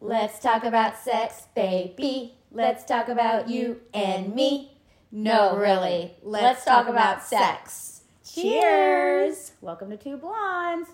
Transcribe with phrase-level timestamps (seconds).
[0.00, 2.34] Let's talk about sex, baby.
[2.52, 4.78] Let's talk about you and me.
[5.10, 6.14] No, really.
[6.22, 8.02] Let's talk about sex.
[8.24, 9.52] Cheers!
[9.60, 10.90] Welcome to Two Blondes.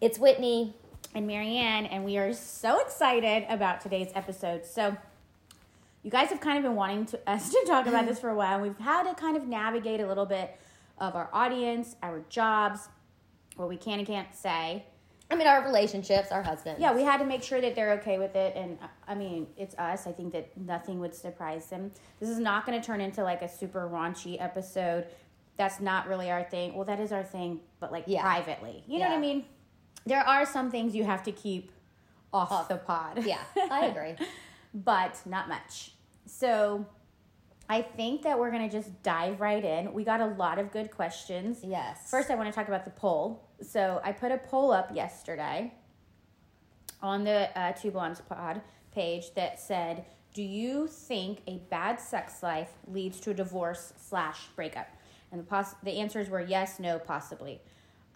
[0.00, 0.74] It's Whitney.
[1.14, 4.64] and Marianne, and we are so excited about today's episode.
[4.64, 4.96] So,
[6.02, 8.34] you guys have kind of been wanting to, us to talk about this for a
[8.34, 8.60] while.
[8.60, 10.58] We've had to kind of navigate a little bit
[10.98, 12.88] of our audience, our jobs,
[13.56, 14.84] what we can and can't say.
[15.30, 16.80] I mean, our relationships, our husbands.
[16.80, 18.56] Yeah, we had to make sure that they're okay with it.
[18.56, 20.06] And I mean, it's us.
[20.06, 21.92] I think that nothing would surprise them.
[22.18, 25.06] This is not going to turn into like a super raunchy episode.
[25.58, 26.74] That's not really our thing.
[26.74, 28.22] Well, that is our thing, but like Yeah.
[28.22, 28.82] privately.
[28.86, 29.44] You know what I mean?
[30.06, 31.72] There are some things you have to keep
[32.32, 32.68] off, Off.
[32.68, 33.24] the pod.
[33.24, 33.40] Yeah,
[33.70, 34.14] I agree.
[34.72, 35.92] but not much.
[36.24, 36.86] So
[37.68, 39.92] I think that we're going to just dive right in.
[39.92, 41.60] We got a lot of good questions.
[41.62, 42.10] Yes.
[42.10, 43.46] First, I want to talk about the poll.
[43.60, 45.74] So I put a poll up yesterday
[47.02, 48.62] on the uh, Two Blondes Pod
[48.94, 54.46] page that said, "Do you think a bad sex life leads to a divorce slash
[54.56, 54.88] breakup?"
[55.30, 57.60] And the pos- the answers were yes, no, possibly.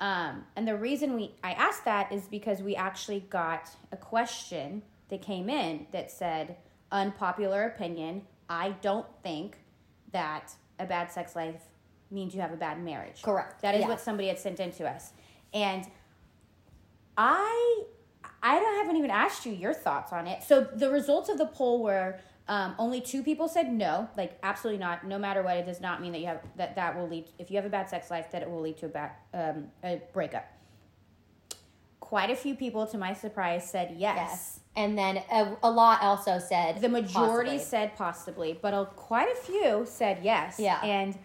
[0.00, 4.82] Um, and the reason we I asked that is because we actually got a question
[5.10, 6.56] that came in that said,
[6.90, 8.22] "Unpopular opinion.
[8.52, 9.56] I don't think
[10.12, 11.62] that a bad sex life
[12.10, 13.62] means you have a bad marriage." Correct.
[13.62, 13.88] That is Yeah.
[13.88, 15.12] what somebody had sent in to us.
[15.54, 15.86] And
[17.16, 17.84] I
[18.42, 20.42] I don't haven't even asked you your thoughts on it.
[20.42, 24.80] So the results of the poll were um, only two people said no, like absolutely
[24.80, 25.06] not.
[25.06, 27.30] No matter what, it does not mean that you have that that will lead.
[27.38, 29.68] If you have a bad sex life, that it will lead to a bad um,
[29.84, 30.44] a breakup.
[32.12, 34.16] Quite a few people, to my surprise, said yes.
[34.18, 34.60] Yes.
[34.76, 37.58] And then a, a lot also said The majority possibly.
[37.58, 40.58] said possibly, but a, quite a few said yes.
[40.58, 40.78] Yeah.
[40.84, 41.16] and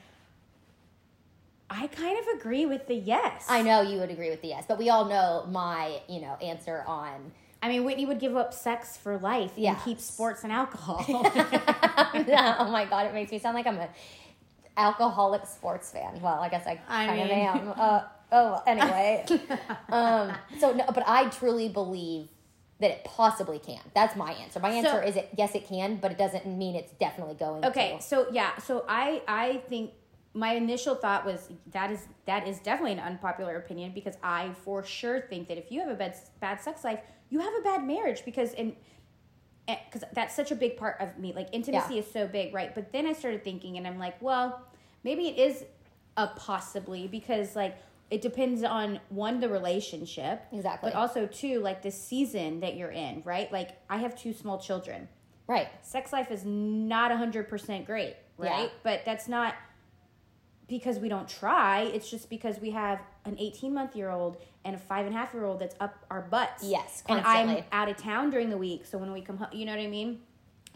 [1.69, 3.47] I kind of agree with the yes.
[3.49, 6.35] I know you would agree with the yes, but we all know my, you know,
[6.41, 7.33] answer on.
[7.61, 9.73] I mean, Whitney would give up sex for life Yeah.
[9.73, 11.03] and keep sports and alcohol.
[11.05, 13.89] oh my god, it makes me sound like I'm a
[14.77, 16.21] alcoholic sports fan.
[16.21, 17.73] Well, I guess I I kind of am.
[17.77, 18.01] Uh,
[18.31, 19.25] oh, well, anyway.
[19.89, 22.27] um, so no, but I truly believe
[22.79, 23.79] that it possibly can.
[23.95, 24.59] That's my answer.
[24.59, 25.29] My answer So- is it.
[25.37, 27.65] Yes, it can, but it doesn't mean it's definitely going.
[27.65, 28.03] okay, to.
[28.03, 29.91] so yeah, so I I think
[30.33, 34.83] my initial thought was that is that is definitely an unpopular opinion because I for
[34.83, 36.99] sure think that if you have a bad bad sex life,
[37.29, 38.75] you have a bad marriage because in
[39.67, 41.33] because that's such a big part of me.
[41.33, 41.99] Like intimacy Yeah.
[42.01, 42.73] is so big, right?
[42.73, 44.61] But then I started thinking, and I'm like, well,
[45.03, 45.65] maybe it is
[46.15, 47.75] a possibly because like
[48.09, 50.89] it depends on one the relationship Exactly.
[50.89, 53.51] but also two like the season that you're in, right?
[53.51, 55.07] Like I have two small children.
[55.47, 55.67] Right.
[55.81, 58.63] Sex life is not hundred percent great, right?
[58.63, 58.67] Yeah.
[58.83, 59.55] But that's not
[60.67, 61.83] because we don't try.
[61.83, 65.17] It's just because we have an 18 month year old and a five and a
[65.17, 66.63] half year old that's up our butts.
[66.63, 69.65] Yes, and I'm out of town during the week, so when we come home, you
[69.65, 70.19] know what I mean.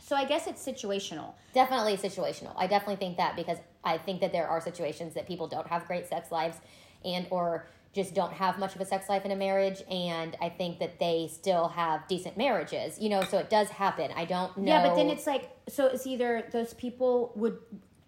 [0.02, 1.34] So I guess it's situational.
[1.54, 2.54] Definitely situational.
[2.58, 5.86] I definitely think that because I think that there are situations that people don't have
[5.88, 6.58] great sex lives
[7.06, 10.48] and or just don't have much of a sex life in a marriage and I
[10.48, 12.98] think that they still have decent marriages.
[13.00, 14.12] You know, so it does happen.
[14.16, 14.72] I don't know.
[14.72, 17.58] Yeah, but then it's like so it's either those people would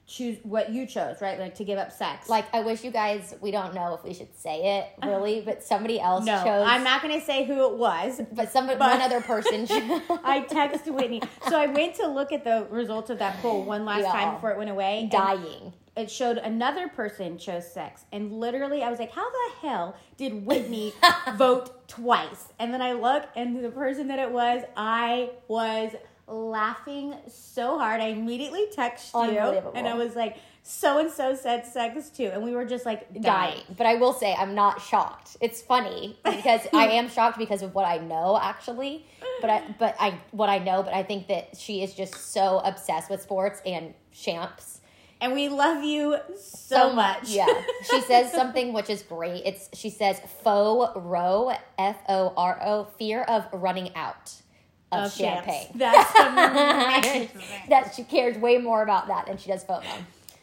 [0.06, 1.40] choose what you chose, right?
[1.40, 2.28] Like to give up sex.
[2.30, 5.42] like I wish you guys we don't know if we should say it uh, really,
[5.42, 8.22] but somebody else no, chose I'm not going to say who it was.
[8.34, 10.02] but somebody but- one other person chose.
[10.24, 11.22] I texted Whitney.
[11.50, 14.12] So I went to look at the results of that poll one last Yeah.
[14.12, 15.10] time before it went away.
[15.12, 15.74] dying.
[15.96, 18.06] It showed another person chose sex.
[18.12, 20.94] And literally, I was like, how the hell did Whitney
[21.36, 22.48] vote twice?
[22.60, 25.92] And then I look, and the person that it was, I was
[26.28, 28.02] laughing so hard.
[28.02, 29.72] I immediately texted you.
[29.76, 32.30] And I was like, so and so said sex too.
[32.34, 33.24] And we were just like dying.
[33.24, 33.62] dying.
[33.78, 35.36] But I will say I'm not shocked.
[35.42, 39.06] It's funny because I am shocked because of what I know actually.
[39.42, 42.60] But I but I what I know, but I think that she is just so
[42.60, 44.80] obsessed with sports and champs.
[45.24, 47.30] And we love you so, much.
[47.30, 47.48] Yeah.
[47.90, 49.44] She says something which is great.
[49.46, 54.34] It's she says faux row F O R O fear of running out
[54.92, 55.46] of, Of champs.
[55.46, 55.68] champagne.
[55.76, 57.30] That's amazing.
[57.70, 59.84] that she cares way more about that than she does FOMO.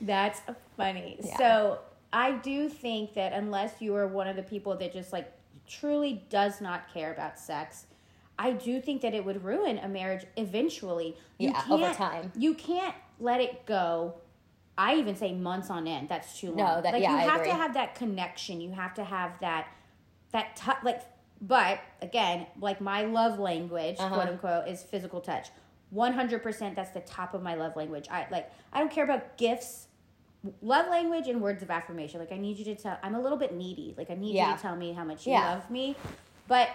[0.01, 0.41] That's
[0.77, 1.19] funny.
[1.23, 1.37] Yeah.
[1.37, 1.79] So
[2.13, 5.31] I do think that unless you are one of the people that just like
[5.69, 7.87] truly does not care about sex,
[8.39, 11.17] I do think that it would ruin a marriage eventually.
[11.39, 12.33] You Yeah, over time.
[12.35, 14.15] You can't let it go.
[14.81, 16.09] I even say months on end.
[16.09, 16.57] That's too long.
[16.57, 17.51] No, that- like yeah, you I have agree.
[17.53, 18.61] to have that connection.
[18.63, 19.69] You have to have that
[20.33, 21.03] that tou like
[21.43, 24.15] but again, like my love language, Uh-huh.
[24.15, 25.49] quote unquote, is physical touch.
[25.91, 28.07] One hundred percent that's the top of my love language.
[28.11, 29.89] I like I don't care about gifts,
[30.63, 32.19] love language and words of affirmation.
[32.21, 33.95] Like I need you to tell I'm a little bit needy.
[33.99, 35.51] Like I need you to tell me how much you Yeah.
[35.55, 35.95] love me.
[36.51, 36.69] But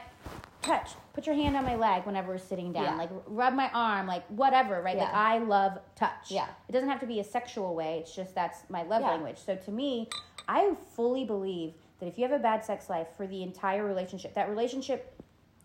[0.62, 2.96] touch, put your hand on my leg whenever we're sitting down, Yeah.
[2.96, 4.98] like rub my arm, like whatever, right?
[4.98, 6.32] Like I love touch.
[6.32, 6.48] Yeah.
[6.70, 8.00] It doesn't have to be a sexual way.
[8.00, 9.10] It's just that's my love Yeah.
[9.10, 9.38] language.
[9.38, 10.08] So to me,
[10.48, 14.34] I fully believe that if you have a bad sex life for the entire relationship,
[14.36, 15.12] that relationship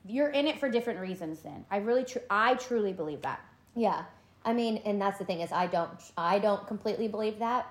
[0.04, 1.64] you're in it for different reasons then.
[1.70, 3.38] I really tr- I truly believe that.
[3.76, 4.04] Yeah.
[4.44, 7.66] I mean, and that's the thing is I don't I don't completely believe that.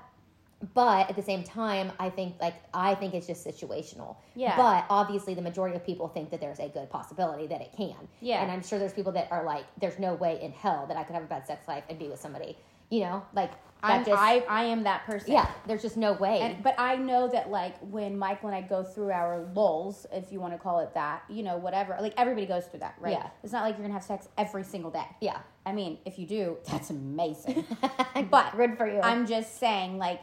[0.73, 4.17] But at the same time, I think like I think it's just situational.
[4.35, 4.57] Yeah.
[4.57, 7.95] But obviously the majority of people think that there's a good possibility that it can.
[8.19, 8.41] Yeah.
[8.41, 11.03] And I'm sure there's people that are like, there's no way in hell that I
[11.03, 12.57] could have a bad sex life and be with somebody.
[12.89, 13.51] You know, like
[13.83, 15.31] I'm, just I I am that person.
[15.31, 16.39] Yeah, there's just no way.
[16.41, 20.31] And, but I know that like when Michael and I go through our lulls, if
[20.31, 21.95] you want to call it that, you know, whatever.
[22.01, 23.13] Like everybody goes through that, right?
[23.13, 23.29] Yeah.
[23.43, 25.05] It's not like you're gonna have sex every single day.
[25.21, 25.39] yeah.
[25.65, 27.63] I mean, if you do, that's amazing.
[28.31, 29.01] but Good for you.
[29.01, 30.19] I'm just saying, like,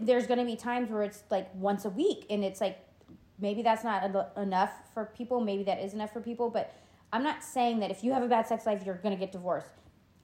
[0.00, 2.78] there's gonna be times where it's like once a week, and it's like
[3.38, 5.40] maybe that's not en- enough for people.
[5.40, 6.50] Maybe that is enough for people.
[6.50, 6.74] But
[7.12, 9.68] I'm not saying that if you have a bad sex life, you're gonna get divorced.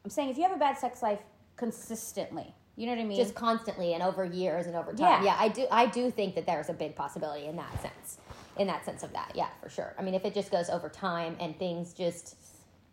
[0.05, 1.21] I'm saying if you have a bad sex life
[1.57, 3.17] consistently, you know what I mean?
[3.19, 5.23] just constantly and over years and over time.
[5.23, 5.25] Yeah.
[5.25, 5.37] Yeah.
[5.39, 8.19] I do I do think that there's a big possibility in that sense.
[8.57, 9.33] In that sense of that.
[9.35, 9.95] Yeah, for sure.
[9.99, 12.37] I mean, if it just goes over time and things just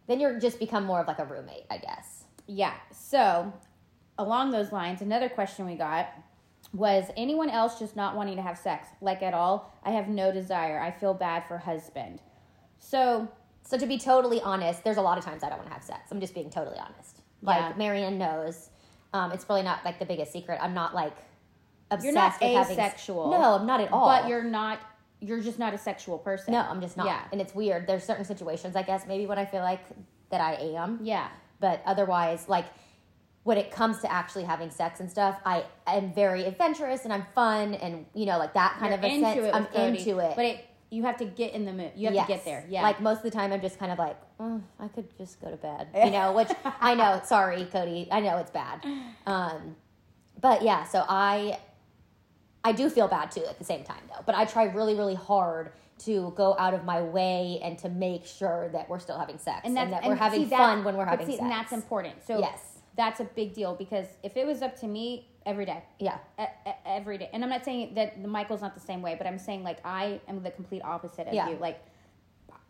[0.08, 2.24] then you're just become more of like a roommate, I guess.
[2.48, 2.74] Yeah.
[2.92, 3.52] So,
[4.18, 6.10] along those lines, another question we got
[6.78, 8.88] was anyone else just not wanting to have sex?
[9.02, 9.74] Like at all?
[9.84, 10.80] I have no desire.
[10.80, 12.22] I feel bad for husband.
[12.80, 13.28] So,
[13.64, 15.84] So to be totally honest, there's a lot of times I don't want to have
[15.84, 16.12] sex.
[16.12, 17.22] I'm just being totally honest.
[17.42, 17.74] Like Yeah.
[17.78, 18.70] Marianne knows.
[19.14, 20.60] Um, it's probably not like the biggest secret.
[20.62, 21.14] I'm not like
[21.92, 23.32] obsessed You're not with having asexual.
[23.32, 24.06] No, I'm not at all.
[24.08, 24.80] but you're not
[25.20, 26.54] you're just not a sexual person.
[26.54, 27.08] No, I'm just not.
[27.08, 27.22] Yeah.
[27.32, 27.88] And it's weird.
[27.88, 29.80] There's certain situations, I guess, maybe when I feel like
[30.30, 31.00] that I am.
[31.02, 31.28] Yeah.
[31.60, 32.66] but otherwise like
[33.48, 37.26] when it comes to actually having sex and stuff i am very adventurous and i'm
[37.34, 40.20] fun and you know like that kind You're of a into sense i'm Cody, into
[40.20, 41.92] it But it you have to get in the mood.
[41.98, 42.28] You have Yes.
[42.28, 42.66] to get there.
[42.70, 42.82] Yeah.
[42.82, 45.50] like most of the time i'm just kind of like "Mm, i could just go
[45.50, 46.50] to bed you know which
[46.82, 48.86] i know sorry cody i know it's bad
[49.26, 49.78] um
[50.42, 51.58] but yeah so i
[52.66, 55.16] i do feel bad too at the same time though but i try really really
[55.16, 59.38] hard to go out of my way and to make sure that we're still having
[59.38, 61.42] sex and, that's- that we're and having see, that- fun when we're having see, sex
[61.42, 62.16] And that's important.
[62.28, 62.60] So Yes.
[62.98, 65.82] That's a big deal because if it was up to me, every day.
[66.00, 67.30] yeah E- e- every day.
[67.32, 69.78] And I'm not saying that the Michael's not the same way, but I'm saying like
[69.86, 71.50] I am the complete opposite of Yeah.
[71.50, 71.56] you.
[71.58, 71.80] Like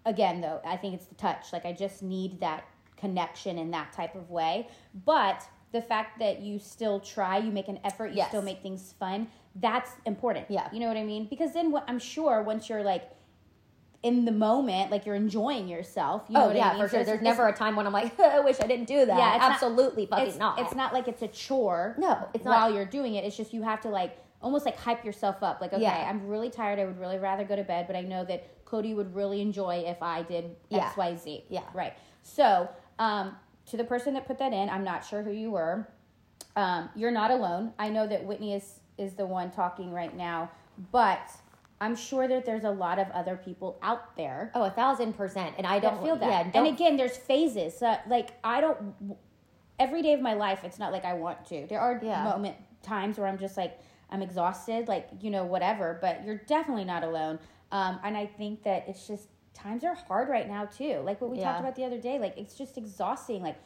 [0.05, 1.51] again though, I think it's the touch.
[1.53, 2.65] Like I just need that
[2.97, 4.67] connection in that type of way.
[5.05, 8.29] But the fact that you still try, you make an effort, you Yes.
[8.29, 10.45] still make things fun, that's important.
[10.49, 10.69] Yeah.
[10.71, 11.27] You know what I mean?
[11.29, 13.09] Because then what I'm sure once you're like
[14.07, 16.23] in the moment, like you're enjoying yourself.
[16.29, 16.83] You know oh what yeah, I mean?
[16.83, 17.03] for sure.
[17.03, 19.17] There's never a time when I'm like, I wish I didn't do that.
[19.17, 20.59] Yeah, it's not- absolutely fucking it's not.
[20.59, 21.95] It's not like it's a chore.
[21.97, 22.75] No, it's while not.
[22.75, 23.25] you're doing it.
[23.25, 25.59] It's just you have to like almost like hype yourself up.
[25.61, 26.07] Like, okay, Yeah.
[26.09, 26.79] I'm really tired.
[26.79, 29.83] I would really rather go to bed, but I know that Cody would really enjoy
[29.85, 30.85] if I did Yeah.
[30.87, 31.43] X, Y, Z.
[31.49, 31.61] Yeah.
[31.73, 31.93] Right.
[32.23, 32.69] So,
[32.99, 33.35] um,
[33.67, 35.87] to the person that put that in, I'm not sure who you were.
[36.55, 37.73] Um, you're not alone.
[37.77, 40.49] I know that Whitney is is the one talking right now,
[40.91, 41.29] but
[41.79, 45.55] I'm sure that there's a lot of other people out there oh, a thousand percent.
[45.57, 46.27] And I don't feel that.
[46.27, 47.81] Yeah, and again, there's phases.
[47.81, 48.95] Uh, like I don't.
[49.79, 51.67] Every day of my life, it's not like I want to.
[51.67, 52.23] There are Yeah.
[52.23, 53.79] moment times where I'm just like
[54.09, 55.99] I'm exhausted, like you know whatever.
[56.01, 57.37] But you're definitely not alone.
[57.71, 61.01] Um, and I think that it's just times are hard right now too.
[61.03, 61.45] Like what we Yeah.
[61.45, 62.17] talked about the other day.
[62.17, 63.43] Like it's just exhausting.
[63.43, 63.57] Like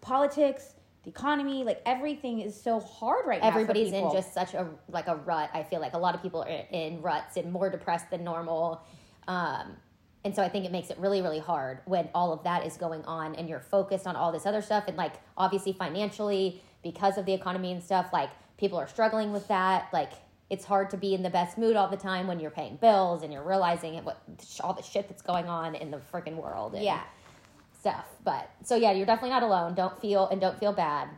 [0.00, 0.74] politics,
[1.06, 3.52] the economy, like everything is so hard right now.
[3.52, 5.50] for everybody's in just such a like a rut.
[5.54, 8.82] I feel like a lot of people are in ruts and more depressed than normal.
[9.28, 9.76] Um,
[10.24, 12.76] and so I think it makes it really, really hard when all of that is
[12.76, 14.84] going on and you're focused on all this other stuff.
[14.88, 19.46] And like, obviously, financially, because of the economy and stuff, like, people are struggling with
[19.46, 19.88] that.
[19.92, 20.10] Like,
[20.50, 23.22] it's hard to be in the best mood all the time when you're paying bills
[23.22, 24.20] and you're realizing it, what
[24.60, 26.74] all the shit that's going on in the freaking world.
[26.74, 27.02] And yeah.
[27.86, 28.06] Stuff.
[28.24, 29.74] But so, yeah, you're definitely not alone.
[29.76, 31.08] Don't feel and don't feel bad.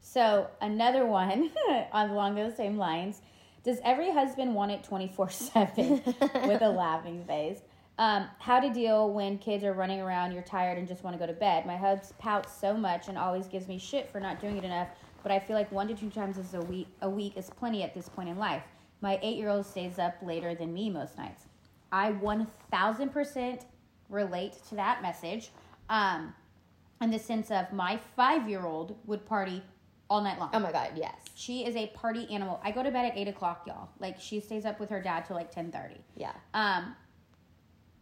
[0.00, 1.50] So another one
[1.92, 3.20] along those same lines.
[3.62, 6.00] Does every husband want it twenty four seven
[6.46, 7.60] with a laughing face?
[7.98, 11.18] Um, how to deal when kids are running around, you're tired and just want to
[11.18, 11.66] go to bed.
[11.66, 14.88] My hubs pouts so much and always gives me shit for not doing it enough,
[15.22, 17.82] but I feel like one to two times is a week a week is plenty
[17.82, 18.62] at this point in life.
[19.02, 21.44] My eight year old stays up later than me most nights.
[21.92, 23.66] I one thousand percent
[24.08, 25.50] relate to that message.
[25.88, 26.34] Um,
[27.00, 29.62] in the sense of my five year old would party
[30.10, 30.50] all night long.
[30.52, 31.14] Oh my God, yes.
[31.34, 32.60] She is a party animal.
[32.64, 33.88] I go to bed at eight o'clock, y'all.
[34.00, 36.00] Like she stays up with her dad till like ten thirty.
[36.16, 36.32] Yeah.
[36.54, 36.96] Um,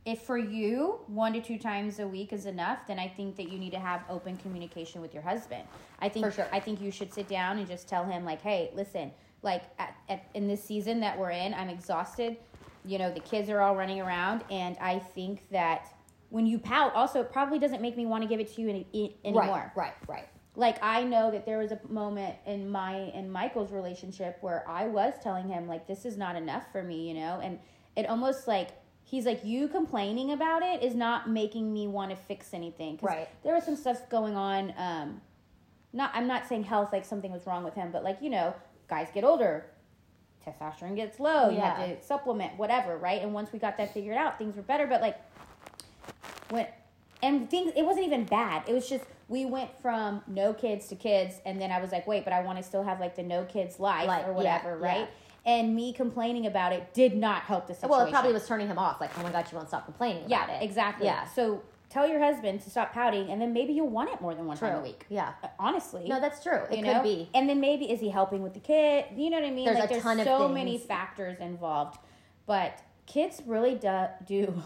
[0.05, 3.51] if for you one to two times a week is enough, then I think that
[3.51, 5.65] you need to have open communication with your husband.
[5.99, 6.49] I think For sure.
[6.53, 9.11] I think you should sit down and just tell him like, hey, listen,
[9.43, 12.37] like at, at, in this season that we're in, I'm exhausted.
[12.85, 15.93] You know, the kids are all running around, and I think that
[16.37, 18.69] when you pout, also it probably doesn't make me want to give it to you
[18.69, 19.73] any, any- anymore.
[19.75, 20.29] Right, right, right.
[20.55, 24.87] Like I know that there was a moment in my and Michael's relationship where I
[24.87, 27.59] was telling him like this is not enough for me, you know, and
[27.97, 28.69] it almost like
[29.05, 32.99] he's like you complaining about it is not making me want to fix anything.
[33.01, 33.31] Right.
[33.43, 34.75] There was some stuff going on.
[34.77, 35.23] Um,
[35.95, 38.55] not I'm not saying health like something was wrong with him, but like you know,
[38.89, 39.65] guys get older,
[40.47, 41.49] testosterone gets low.
[41.49, 41.55] yeah.
[41.55, 43.23] You have to supplement whatever, right?
[43.23, 44.87] And once we got that figured out, things were better.
[44.87, 45.17] But like
[46.51, 46.67] when
[47.23, 50.95] and things it wasn't even bad it was just we went from no kids to
[50.95, 53.23] kids and then i was like wait but i want to still have like the
[53.23, 54.87] no kids life Like, or whatever yeah.
[54.99, 55.09] right
[55.47, 58.67] and me complaining about it did not help the situation Well, it probably was turning
[58.67, 59.01] him off.
[59.01, 60.63] Like, oh my god, you won't stop complaining yeah it.
[60.63, 61.25] exactly Yeah.
[61.27, 64.45] so tell your husband to stop pouting and then maybe you'll want it more than
[64.47, 65.35] one time a week Yeah.
[65.45, 66.63] Uh, honestly No, that's true.
[66.71, 67.03] It you could know?
[67.03, 67.31] be.
[67.33, 69.05] And then maybe is he helping with the kid?
[69.17, 69.67] You know what I mean?
[69.67, 71.99] There's like a there's ton of so many factors involved.
[72.47, 74.63] But kids really do, do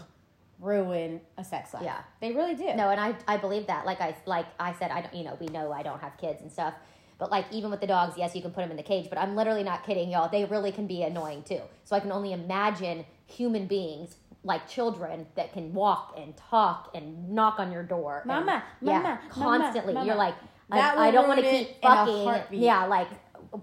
[0.61, 1.83] ruin a sex life.
[1.83, 2.01] Yeah.
[2.21, 2.73] They really do.
[2.75, 3.85] No, and I I believe that.
[3.85, 5.13] Like I like I said, I don't.
[5.13, 6.73] You know, we know I don't have kids and stuff.
[7.17, 9.07] But like even with the dogs, yes, you can put them in the cage.
[9.09, 10.29] But I'm literally not kidding, y'all.
[10.29, 11.61] They really can be annoying too.
[11.83, 17.29] So I can only imagine human beings like children that can walk and talk and
[17.29, 18.19] knock on your door.
[18.19, 19.93] and- Mama, yeah, mama, mama, constantly.
[19.93, 20.05] mama.
[20.07, 20.33] You're like,
[20.71, 22.59] I, I don't want to keep it in a fucking.
[22.59, 23.07] Yeah, like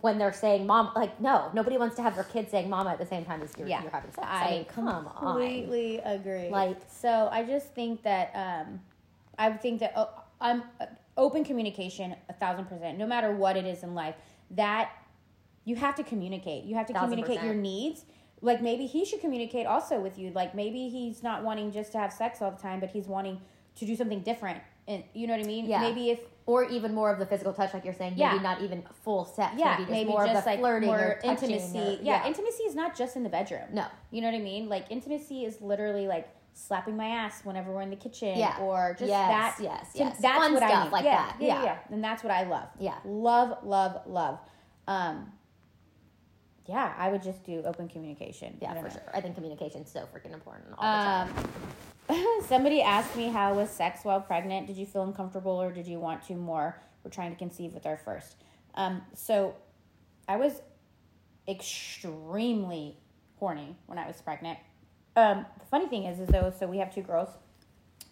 [0.00, 2.98] when they're saying mom, like no, nobody wants to have their kids saying mama at
[2.98, 3.82] the same time as you're, Yeah.
[3.82, 4.26] you're having sex.
[4.30, 5.04] I, mean, come on.
[5.16, 6.50] completely agree.
[6.50, 8.80] Like- so, I just think that um,
[9.38, 12.98] I think that oh, I'm uh, open communication a thousand percent.
[12.98, 14.14] No matter what it is in life,
[14.52, 14.90] that
[15.64, 16.64] you have to communicate.
[16.64, 18.04] You have to communicate your needs.
[18.40, 20.30] Like maybe he should communicate also with you.
[20.30, 23.40] Like maybe he's not wanting just to have sex all the time, but he's wanting
[23.78, 24.60] to do something different.
[24.86, 25.66] And you know what I mean?
[25.66, 25.80] Yeah.
[25.80, 28.12] Maybe if Or even more of the physical touch, like you're saying.
[28.12, 28.40] Maybe Yeah.
[28.42, 29.54] not even full sex.
[29.58, 31.78] yeah, maybe just maybe more just of the like flirting or intimacy.
[31.78, 33.68] or- yeah, intimacy is not just in the bedroom.
[33.72, 33.84] no.
[34.10, 34.68] You know what I mean?
[34.70, 38.56] Like intimacy is literally like slapping my ass whenever we're in the kitchen, Yeah.
[38.62, 39.62] or just Yes, that.
[39.62, 40.18] yes, yes.
[40.20, 40.92] That's Fun what I stuff need.
[40.92, 41.36] like yeah, that.
[41.38, 41.64] Yeah, yeah, Yeah.
[41.64, 41.94] yeah.
[41.94, 42.68] And that's what I love.
[42.80, 42.94] Yeah.
[43.04, 44.38] love, love, love.
[44.88, 45.30] Um,
[46.64, 48.56] yeah, I would just do open communication.
[48.60, 48.88] Yeah, for know.
[48.88, 49.02] sure.
[49.14, 51.50] I think communication's so freaking important all the time.
[52.46, 54.66] Somebody asked me how was sex while pregnant.
[54.66, 56.80] Did you feel uncomfortable or did you want to more?
[57.04, 58.36] We're trying to conceive with our first.
[58.74, 59.54] Um, so
[60.28, 60.62] I was
[61.48, 62.96] extremely
[63.38, 64.58] horny when I was pregnant.
[65.16, 67.28] Um, the funny thing is, is though, so we have two girls.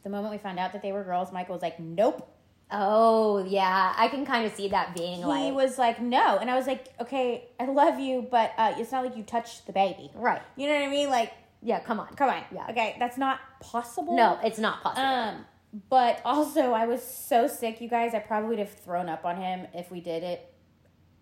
[0.02, 2.28] The moment we found out that they were girls, Michael was like, "Nope."
[2.70, 6.50] Oh yeah, I can kind of see that being He like was like, "No," and
[6.50, 9.72] I was like, "Okay, I love you, but uh, it's not like you touched the
[9.72, 10.42] baby, right.
[10.56, 11.10] you know what I mean?
[11.10, 11.32] Like,
[11.66, 12.14] Yeah, come on.
[12.14, 12.66] come on, Yeah.
[12.70, 15.04] okay, that's not possible." No, it's not possible.
[15.06, 15.44] Um,
[15.90, 18.14] but also, I was so sick, you guys.
[18.14, 20.52] I probably would have thrown up on him if we did it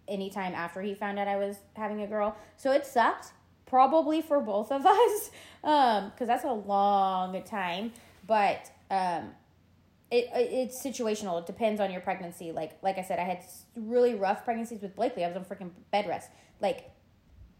[0.06, 2.36] anytime after he found out I was having a girl.
[2.58, 3.32] So it sucked,
[3.66, 5.30] probably for both of us,
[5.64, 7.92] um, because that's a long time.
[8.26, 9.30] But um,
[10.10, 11.40] it, it it's situational.
[11.40, 12.52] It depends on your pregnancy.
[12.52, 13.42] Like like I said, I had
[13.74, 15.24] really rough pregnancies with Blakely.
[15.24, 16.28] I was on freaking bed rest,
[16.60, 16.90] like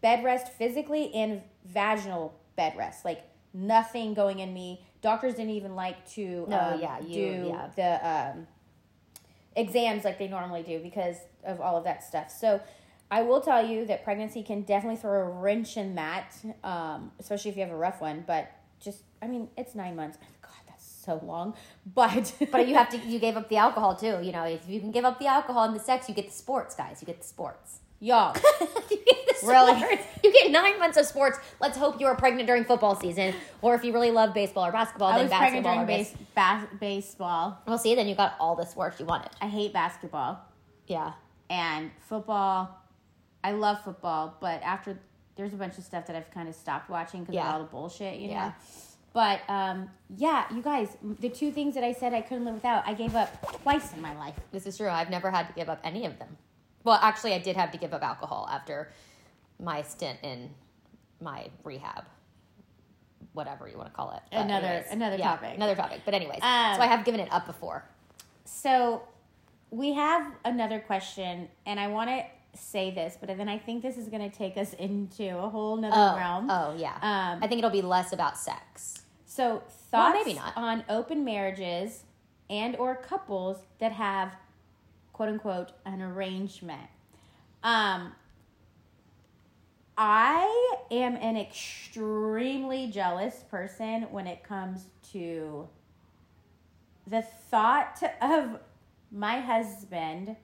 [0.01, 3.05] bed rest physically and vaginal bed rest.
[3.05, 4.85] Like nothing going in me.
[5.01, 7.69] Doctors didn't even like to No, um, yeah, you- do yeah.
[7.75, 8.47] the um,
[9.55, 12.31] exams like they normally do because of all of that stuff.
[12.31, 12.59] So
[13.11, 16.33] I will tell you that pregnancy can definitely throw a wrench in that,
[16.63, 18.23] um, especially if you have a rough one.
[18.25, 20.17] But just, I mean, it's nine months.
[20.41, 21.53] God, that's so long.
[21.93, 22.97] But but you have to.
[22.97, 24.19] You gave up the alcohol too.
[24.23, 26.33] You know, if you can give up the alcohol and the sex, you get the
[26.33, 26.97] sports, guys.
[27.01, 27.79] You get the sports.
[27.99, 28.35] Y'all.
[28.91, 29.77] you get Really?
[29.79, 30.03] sports.
[30.23, 31.37] You get nine months of sports.
[31.61, 34.71] Let's hope you are pregnant during football season, or if you really love baseball or
[34.71, 35.85] basketball, I then was pregnant basketball.
[35.85, 37.57] during or base- base, bas- baseball.
[37.67, 39.29] Well, see, then you got all the sports you wanted.
[39.41, 40.39] I hate basketball
[40.87, 41.13] Yeah.
[41.49, 42.75] and football.
[43.43, 44.97] I love football, but after
[45.35, 47.47] there's a bunch of stuff that I've kind of stopped watching because Yeah.
[47.49, 48.33] of all the bullshit, you know.
[48.35, 48.51] Yeah.
[49.13, 52.83] But um, yeah, you guys, the two things that I said I couldn't live without,
[52.87, 54.33] I gave up twice in my life.
[54.51, 54.89] This is true.
[54.89, 56.37] I've never had to give up any of them.
[56.85, 58.91] Well, actually, I did have to give up alcohol after
[59.61, 60.51] my stint in
[61.19, 62.05] my rehab,
[63.33, 64.21] whatever you want to call it.
[64.31, 65.55] But Another- another yeah, topic.
[65.55, 66.01] Another topic.
[66.05, 67.83] But anyways, Um, so I have given it up before.
[68.45, 69.01] So
[69.71, 72.23] we have another question, and I want to
[72.57, 75.75] say this, but then I think this is going to take us into a whole
[75.75, 76.49] nother Oh, realm.
[76.49, 76.93] oh yeah.
[77.01, 79.01] Um, I think it'll be less about sex.
[79.25, 80.55] So thoughts maybe not.
[80.55, 82.03] on open marriages
[82.49, 84.33] and or couples that have
[85.15, 86.89] quote unquote an arrangement.
[87.63, 88.11] Um
[89.97, 95.69] I am an extremely jealous person when it comes to
[97.07, 98.59] the thought of
[99.09, 100.35] my husband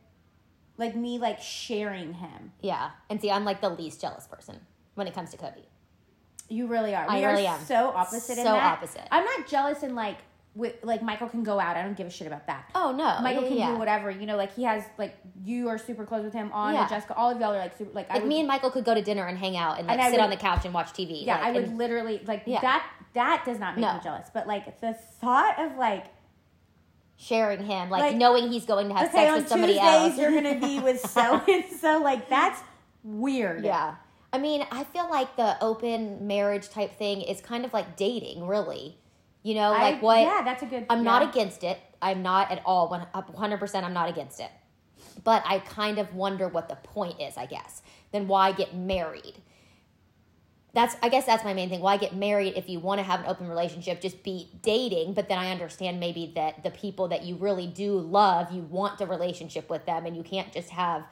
[0.77, 2.53] like me like sharing him.
[2.61, 2.91] Yeah.
[3.09, 4.57] And see, I'm like the least jealous person
[4.95, 5.67] when it comes to Cody.
[6.47, 7.05] You really are.
[7.09, 7.65] I really are am.
[7.65, 8.77] so opposite in So that.
[8.77, 9.07] opposite.
[9.11, 10.19] I'm not jealous in like
[10.53, 11.77] with like Michael can go out.
[11.77, 12.69] I don't give a shit about that.
[12.75, 13.71] Oh no, Michael yeah, can yeah.
[13.71, 14.11] do whatever.
[14.11, 15.15] You know, like he has like
[15.45, 16.51] you are super close with him.
[16.51, 16.87] On Yeah.
[16.89, 17.91] Jessica, all of y'all are like super.
[17.93, 19.87] Like, I Like would, me and Michael could go to dinner and hang out and
[19.87, 21.25] like And sit would- on the couch and watch TV.
[21.25, 22.85] yeah, like, I would and- literally like that.
[23.13, 23.93] That does not make No.
[23.93, 24.29] me jealous.
[24.33, 26.05] But like the thought of like
[27.17, 30.17] sharing him, like, Like, knowing he's going to have okay sex with somebody Tuesdays else.
[30.17, 31.99] you're gonna be with so and so.
[32.01, 32.59] Like that's
[33.03, 33.63] weird.
[33.63, 33.95] Yeah.
[34.33, 38.47] I mean, I feel like the open marriage type thing is kind of like dating,
[38.47, 38.97] really.
[39.43, 40.21] You know, I- like what?
[40.21, 40.85] Yeah, that's a good.
[40.89, 41.03] I'm yeah.
[41.03, 41.79] not against it.
[42.01, 42.89] I'm not at all.
[42.89, 44.49] One hundred percent, I'm not against it.
[45.23, 47.37] But I kind of wonder what the point is.
[47.37, 47.81] I guess.
[48.11, 49.35] Then why get married?
[50.73, 50.95] That's.
[51.01, 51.81] I guess that's my main thing.
[51.81, 53.99] Why get married if you want to have an open relationship?
[53.99, 55.13] Just be dating.
[55.13, 59.01] But then I understand maybe that the people that you really do love, you want
[59.01, 61.03] a relationship with them, and you can't just have.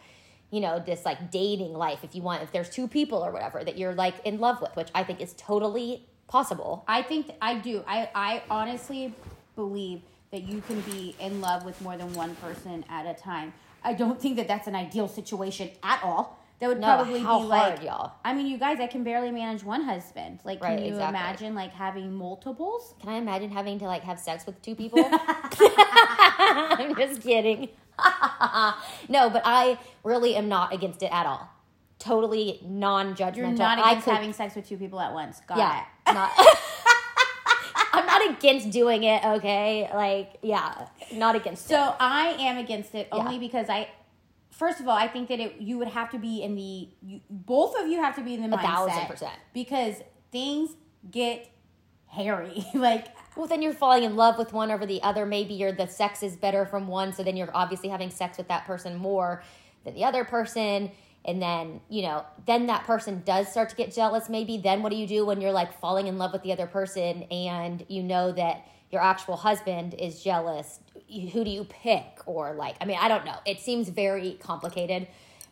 [0.51, 1.99] You know, this like dating life.
[2.01, 4.75] If you want, if there's two people or whatever that you're like in love with,
[4.75, 6.83] which I think is totally possible.
[6.87, 7.83] I think I do.
[7.87, 9.13] I I honestly
[9.55, 13.51] believe that you can be in love with more than one person at a time.
[13.83, 16.37] I don't think that that's an ideal situation at all.
[16.59, 18.11] That would No, probably be like y'all.
[18.23, 20.39] I mean, you guys, I can barely manage one husband.
[20.43, 21.17] Like, Right, can you exactly.
[21.19, 22.93] imagine like having multiples?
[22.99, 24.99] Can I imagine having to like have sex with two people?
[25.11, 27.69] I'm just kidding.
[29.09, 31.49] no, but I really am not against it at all.
[31.99, 33.35] Totally non-judgmental.
[33.35, 35.41] You're not I against could- having sex with two people at once.
[35.47, 36.13] Got yeah, it.
[36.13, 36.31] not.
[37.91, 39.23] I'm not against doing it.
[39.23, 41.69] Okay, like yeah, not against it.
[41.69, 43.39] So I am against it only Yeah.
[43.39, 43.89] because I,
[44.51, 47.19] first of all, I think that it you would have to be in the you,
[47.29, 49.33] both of you have to be in the A mindset thousand percent.
[49.53, 49.95] because
[50.31, 50.69] things
[51.11, 51.49] get
[52.07, 52.65] hairy.
[52.73, 55.25] like Well, then you're falling in love with one over the other.
[55.25, 58.47] Maybe you're the sex is better from one, so then you're obviously having sex with
[58.47, 59.43] that person more
[59.83, 60.91] than the other person.
[61.25, 64.57] And then, you know, then that person does start to get jealous, maybe.
[64.57, 67.23] Then what do you do when you're like falling in love with the other person
[67.23, 70.79] and you know that your actual husband is jealous?
[71.33, 72.21] Who do you pick?
[72.25, 73.35] Or like, I mean, I don't know.
[73.45, 75.07] It seems very complicated.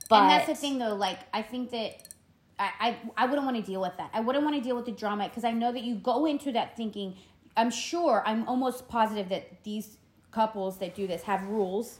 [0.09, 2.07] But and that's the thing though, like I think that
[2.57, 4.09] I I, I wouldn't want to deal with that.
[4.13, 6.51] I wouldn't want to deal with the drama because I know that you go into
[6.53, 7.15] that thinking.
[7.57, 8.23] I'm sure.
[8.25, 9.97] I'm almost positive that these
[10.31, 11.99] couples that do this have rules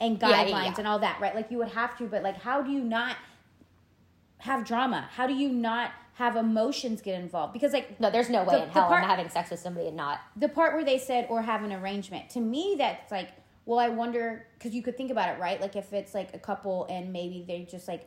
[0.00, 1.34] and guidelines Yeah, yeah, and all that, right?
[1.34, 3.16] Like you would have to, but like how do you not
[4.38, 5.08] have drama?
[5.12, 7.52] How do you not have emotions get involved?
[7.52, 9.88] Because like No, there's no way The- in hell part- I'm having sex with somebody
[9.88, 10.20] and not.
[10.36, 13.30] the part where they said or have an arrangement to me that's like
[13.64, 16.38] well i wonder because you could think about it right like if it's like a
[16.38, 18.06] couple and maybe they just like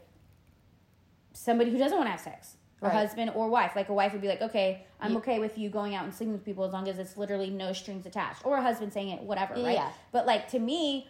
[1.33, 2.93] somebody who doesn't want to have sex a Right.
[2.93, 5.95] husband or wife like a wife would be like okay i'm okay with you going
[5.95, 8.61] out and sleeping with people as long as it's literally no strings attached or a
[8.61, 9.91] husband saying it whatever right Yeah.
[10.13, 11.07] but like to me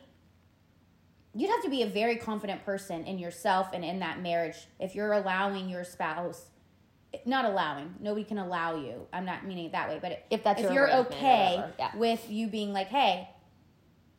[1.35, 4.95] you'd have to be a very confident person in yourself and in that marriage if
[4.95, 6.45] you're allowing your spouse
[7.25, 10.59] not allowing nobody can allow you i'm not meaning it that way but If that's
[10.61, 11.95] if your you're okay yeah.
[11.95, 13.29] with you being like hey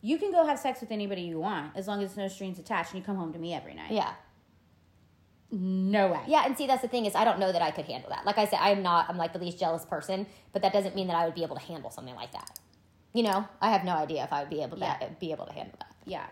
[0.03, 2.93] you can go have sex with anybody you want as long as no strings attached
[2.93, 4.13] and you come home to me every night Yeah.
[5.51, 7.85] no way Yeah, and see, that's the thing is, I don't know that I could
[7.87, 8.25] handle that.
[8.25, 9.07] Like I said, I'm not.
[9.09, 11.57] I'm like the least jealous person, but that doesn't mean that I would be able
[11.57, 12.59] to handle something like that.
[13.13, 15.09] You know, I have no idea if I would be able to Yeah.
[15.19, 15.93] be able to handle that.
[16.07, 16.27] yeah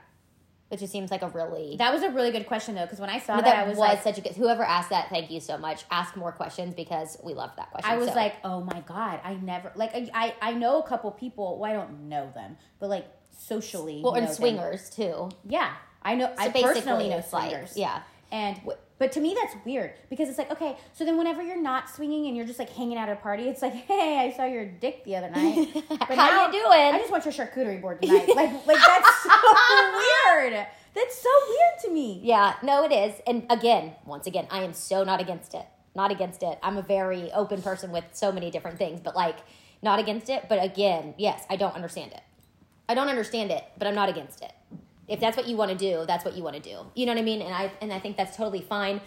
[0.70, 1.76] It just seems like a really.
[1.78, 3.70] that was a really good question though because when i saw that, that i was,
[3.70, 4.32] was, like such a good.
[4.32, 5.84] Whoever asked that, thank you so much.
[5.90, 7.90] Ask more questions because we love that question.
[7.90, 11.10] I was So, like, oh my god, I never like I I, know a couple
[11.12, 11.58] people.
[11.58, 13.06] Well, I don't know them, but like
[13.38, 14.34] socially, well, know and them.
[14.34, 15.30] swingers too.
[15.48, 16.26] Yeah, I know.
[16.36, 17.76] So I personally know it's like, swingers.
[17.76, 18.02] yeah.
[18.30, 18.60] and
[18.98, 22.26] but to me that's weird because it's like okay, so then whenever you're not swinging
[22.26, 24.64] and you're just like hanging out at a party, it's like, hey, I saw your
[24.66, 25.68] dick the other night.
[25.88, 26.94] But How now you doing?
[26.94, 28.28] I just want your charcuterie board tonight.
[28.34, 29.30] like like that's so
[30.34, 30.66] weird.
[30.94, 32.20] That's so weird to me.
[32.24, 33.20] Yeah, no, it is.
[33.26, 35.66] And again, once again, I am so not against it.
[35.94, 36.58] Not against it.
[36.62, 39.36] I'm a very open person with so many different things, but like,
[39.82, 40.46] not against it.
[40.48, 42.22] But again, yes, I don't understand it.
[42.88, 44.52] I don't understand it, but I'm not against it.
[45.08, 46.86] If that's what you want to do, that's what you want to do.
[46.94, 47.42] You know what I mean?
[47.42, 49.00] And I and I think that's totally fine.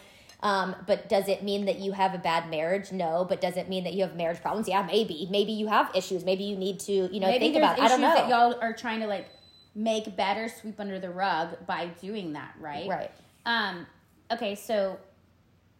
[0.44, 2.92] Um, but does it mean that you have a bad marriage?
[2.92, 3.26] No.
[3.28, 4.68] But does it mean that you have marriage problems?
[4.68, 5.28] Yeah, maybe.
[5.30, 6.26] Maybe you have issues.
[6.26, 7.78] Maybe you need to, you know, Maybe think about.
[7.78, 7.84] It.
[7.84, 8.14] I don't know.
[8.14, 9.28] that y'all are trying to like
[9.76, 12.88] make better, sweep under the rug by doing that, right?
[12.88, 13.12] Right.
[13.46, 13.86] Um.
[14.32, 14.98] Okay, so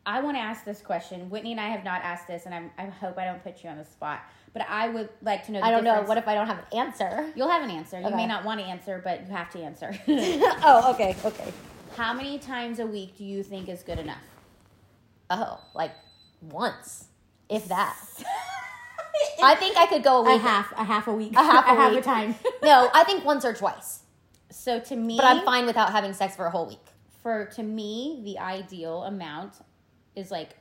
[0.06, 1.30] I want to ask this question.
[1.30, 3.70] Whitney and I have not asked this, and I'm, I hope I don't put you
[3.70, 4.22] on the spot.
[4.54, 5.60] But I would like to know.
[5.62, 6.02] The I don't know.
[6.02, 7.32] What if I don't have an answer?
[7.36, 8.00] You'll have an answer.
[8.00, 8.16] You Okay.
[8.16, 9.94] may not want to answer, but you have to answer.
[10.08, 11.54] oh, okay, okay.
[11.96, 14.22] How many times a week do you think is good enough?
[15.30, 15.92] Oh, like
[16.42, 17.06] once,
[17.50, 17.96] if that.
[19.44, 20.42] I think I could go a A week.
[20.42, 22.04] half, a half a week, A half a half a week.
[22.04, 22.36] time.
[22.64, 24.00] No, I think once or twice.
[24.50, 26.86] So to me, But I'm fine without having sex for a whole week.
[27.24, 29.54] for to me, the ideal amount
[30.16, 30.58] is like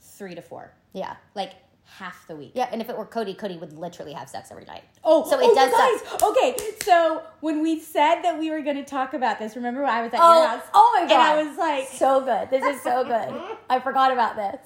[0.00, 0.72] three to four.
[0.92, 1.16] Yeah.
[1.34, 1.52] Like
[1.96, 2.52] half the week.
[2.54, 4.84] Yeah, and if it were Cody, Cody would literally have sex every night.
[5.04, 8.76] Oh, So it oh, does Guys, okay, so when we said that we were going
[8.76, 10.62] to talk about this, remember when I was at Oh, your house?
[10.74, 11.12] oh my god!
[11.12, 12.50] And I was like, So good.
[12.50, 13.56] This is so good.
[13.70, 14.60] I forgot about this.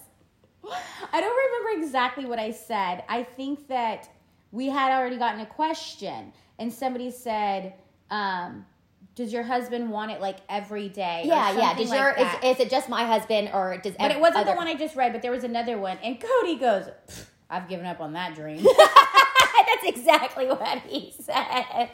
[1.13, 3.05] I don't remember exactly what I said.
[3.09, 4.09] I think that
[4.53, 7.75] we had already gotten a question, and somebody said,
[8.11, 8.65] um,
[9.15, 11.75] "Does your husband want it like every day?" Yeah, yeah.
[11.75, 14.53] Does like your is, is it just my husband or does but it wasn't other-
[14.53, 15.13] the one I just read.
[15.13, 16.87] But there was another one, and Cody goes,
[17.51, 18.63] "I've given up on that dream."
[19.67, 21.91] That's exactly what he said.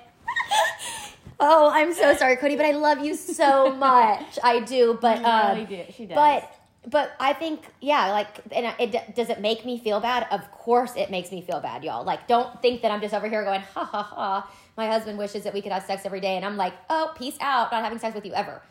[1.40, 4.38] oh, I'm so sorry, Cody, but I love you so much.
[4.42, 5.94] I do, but um, he did.
[5.94, 6.14] She does.
[6.14, 6.54] But
[6.90, 10.26] but I think yeah, like and it does it make me feel bad?
[10.30, 12.04] Of course it makes me feel bad, y'all.
[12.04, 14.50] Like don't think that I'm just over here going ha ha ha.
[14.78, 17.36] My husband wishes that we could have sex every day, and I'm like, oh, peace
[17.40, 18.62] out, not having sex with you ever.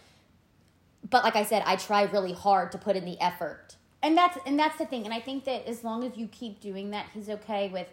[1.10, 3.76] But like I said, I try really hard to put in the effort.
[4.02, 6.60] and that's and that's the thing and i think that as long as you keep
[6.62, 7.88] doing that he's okay with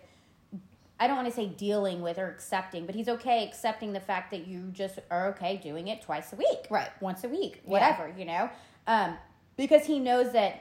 [1.01, 4.31] i don't want to say dealing with or accepting but he's okay accepting the fact
[4.31, 6.91] that you just are okay doing it twice a week Right.
[7.01, 8.51] once a week whatever you know
[8.87, 9.17] um,
[9.57, 10.53] because he knows that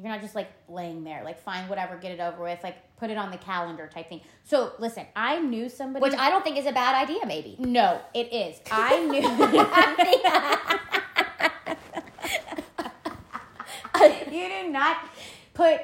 [0.00, 3.10] you're not just like laying there like fine whatever get it over with like put
[3.10, 6.56] it on the calendar type thing so listen i knew somebody Which I don't think
[6.56, 7.56] is a bad idea, maybe.
[7.58, 9.20] no it is i knew
[14.40, 14.96] you do not
[15.54, 15.80] put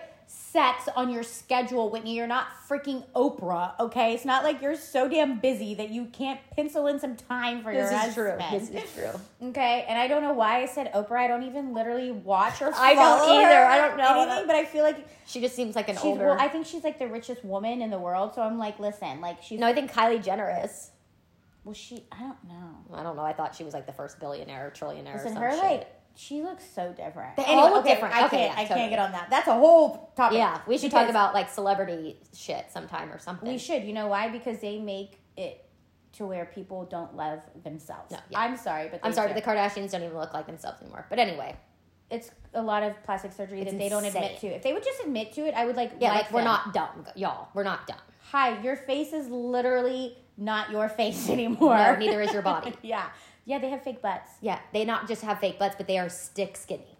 [0.52, 2.14] sex on your schedule, Whitney.
[2.14, 4.12] You're not freaking Oprah, okay?
[4.12, 7.72] It's not like you're so damn busy that you can't pencil in some time for
[7.72, 8.42] your husband.
[8.52, 9.20] This is true.
[9.48, 11.18] Okay, and I don't know why I said Oprah.
[11.18, 13.64] I don't even literally watch or I don't either.
[13.64, 14.22] I don't know.
[14.22, 16.26] anything, but I feel like She just seems like an older.
[16.26, 18.34] Well, I think she's like the richest woman in the world.
[18.34, 19.58] So I'm like, listen, like she's.
[19.58, 20.90] no, I think Kylie Jenner is.
[21.64, 22.04] well, she.
[22.12, 22.76] I don't know.
[22.94, 23.22] I don't know.
[23.24, 25.62] I thought she was like the first billionaire or trillionaire Listen, or some her shit.
[25.62, 27.36] like she looks so different.
[27.36, 28.14] They all look okay, different.
[28.14, 28.52] I Okay, can't.
[28.52, 28.80] yeah, I totally.
[28.80, 29.30] can't get on that.
[29.30, 30.38] That's a whole topic.
[30.38, 33.48] Yeah, we should talk about like celebrity shit sometime or something.
[33.50, 33.84] We should.
[33.84, 34.28] You know why?
[34.28, 35.64] Because they make it
[36.14, 38.10] to where people don't love themselves.
[38.10, 38.40] No, yeah.
[38.40, 39.34] I'm sorry, but I'm sorry, do.
[39.34, 41.06] but the Kardashians don't even look like themselves anymore.
[41.08, 41.56] But anyway,
[42.10, 44.46] it's a lot of plastic surgery It's that they don't admit to.
[44.48, 45.92] If they would just admit to it, I would like.
[45.98, 47.48] yeah, like like we're not dumb, y'all.
[47.54, 47.96] We're not dumb.
[48.30, 51.76] Hi, your face is literally not your face anymore.
[51.76, 52.74] No, neither is your body.
[52.82, 53.06] yeah,
[53.44, 54.30] yeah, they have fake butts.
[54.40, 56.98] Yeah, they not just have fake butts, but they are stick skinny.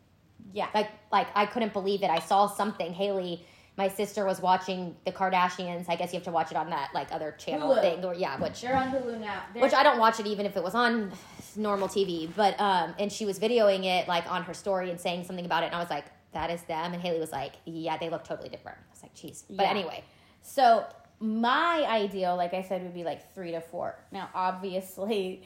[0.53, 2.11] Yeah, Like, like I couldn't believe it.
[2.11, 2.93] I saw something.
[2.93, 3.45] Haley,
[3.79, 5.89] my sister was watching the Kardashians.
[5.89, 7.81] I guess you have to watch it on that like other channel Hulu.
[7.81, 9.43] thing, or yeah, which they're on Hulu now.
[9.55, 11.11] They're- which I don't watch it even if it was on
[11.57, 12.29] normal TV.
[12.37, 15.63] But um, and she was videoing it like on her story and saying something about
[15.63, 18.25] it, and I was like, "That is them." And Haley was like, "Yeah, they look
[18.25, 19.71] totally different." I was like, "Jeez." But Yeah.
[19.71, 20.05] anyway,
[20.43, 20.85] So
[21.21, 23.95] my ideal, like I said, would be like three to four.
[24.11, 25.45] Now, obviously,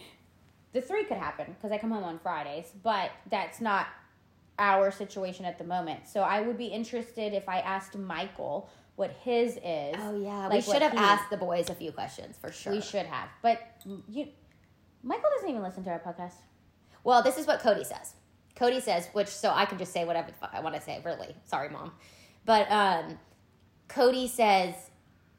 [0.76, 3.86] the three could happen because I come home on Fridays, but that's not
[4.58, 6.06] our situation at the moment.
[6.06, 9.94] So I would be interested if I asked Michael what his is.
[9.98, 12.74] oh yeah, we should have he- asked the boys a few questions for sure.
[12.74, 13.58] We should have, but
[14.06, 14.28] you,
[15.02, 16.34] Michael doesn't even listen to our podcast.
[17.04, 18.12] Well, this is what Cody says.
[18.54, 21.00] Cody says, which so I can just say whatever fuck I want to say.
[21.06, 21.92] Really, sorry, mom,
[22.44, 23.18] but um,
[23.88, 24.74] Cody says,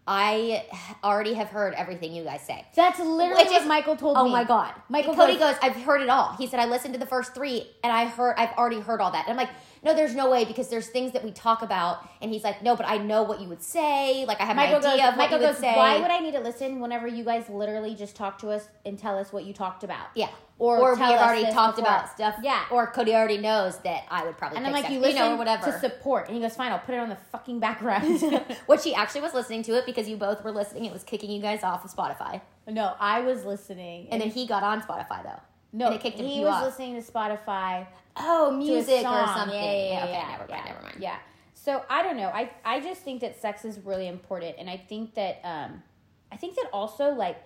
[0.07, 0.65] I
[1.03, 2.65] already have heard everything you guys say.
[2.75, 4.29] That's literally Which what is- Michael told Oh me.
[4.29, 6.33] Oh my god, Michael Cody goes- goes, I've heard it all.
[6.37, 9.11] He said I listened to the first three and I heard I've already heard all
[9.11, 9.27] that.
[9.27, 9.53] And I'm like,
[9.87, 12.07] no, there's no way because there's things that we talk about.
[12.21, 14.25] And he's like, no, but I know what you would say.
[14.27, 15.75] Like I have Michael an idea goes, of what Michael you would goes, say.
[15.75, 18.99] why would I need to listen whenever you guys literally just talk to us and
[18.99, 20.07] tell us what you talked about?
[20.15, 20.29] Yeah.
[20.59, 21.91] Or Or, we've already talked before.
[21.91, 22.35] about stuff.
[22.41, 22.65] Yeah.
[22.71, 25.33] Or Cody already knows that I would probably And I'm like, sex, you listen know,
[25.33, 25.71] or whatever.
[25.71, 26.27] to support.
[26.27, 28.21] And he goes, fine, I'll put it on the fucking background.
[28.65, 30.85] Which he actually was listening to it because you both were listening.
[30.85, 32.41] It was kicking you guys off of Spotify.
[32.67, 34.07] no, I was listening.
[34.09, 35.39] And then he got on Spotify though.
[35.73, 36.63] No, and it kicked he was off.
[36.63, 37.87] listening to Spotify.
[38.15, 39.53] Oh, music or something.
[39.53, 40.97] Yeah, yeah, yeah, okay, yeah, never mind, yeah, never mind.
[40.99, 41.17] Yeah.
[41.53, 42.29] So I don't know.
[42.29, 45.83] I I just think that sex is really important, and I think that um,
[46.31, 47.37] I think that also like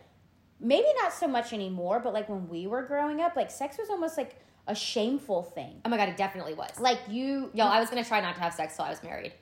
[0.60, 3.90] maybe not so much anymore, but like when we were growing up, like sex was
[3.90, 4.36] almost like
[4.68, 5.82] a shameful thing.
[5.84, 6.80] Oh my god, it definitely was.
[6.80, 9.34] Like you, Yo, I was gonna try not to have sex till I was married.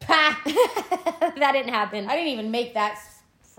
[0.00, 0.36] Pah!
[0.44, 2.08] that didn't happen.
[2.08, 2.98] I didn't even make that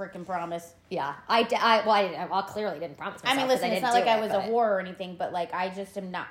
[0.04, 0.74] freaking promise.
[0.89, 2.30] yeah, I, I well, I didn't.
[2.30, 4.48] Well, clearly didn't promise I mean, listen, it's didn't like do I was but- a
[4.48, 6.28] whore or anything, but like I just am not.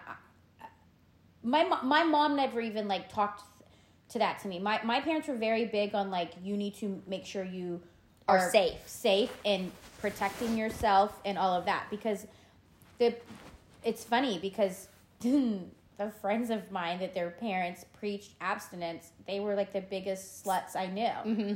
[1.42, 3.42] My my mom never even like talked
[4.10, 4.58] to that to me.
[4.58, 7.80] My my parents were very big on like you need to make sure you
[8.28, 8.74] Are safe.
[8.86, 12.26] safe and protecting yourself and all of that because
[12.98, 13.14] the
[13.82, 14.88] it's funny because
[15.20, 20.76] the friends of mine that their parents preached abstinence they were like the biggest sluts
[20.76, 21.02] I knew.
[21.02, 21.54] Mm-hmm.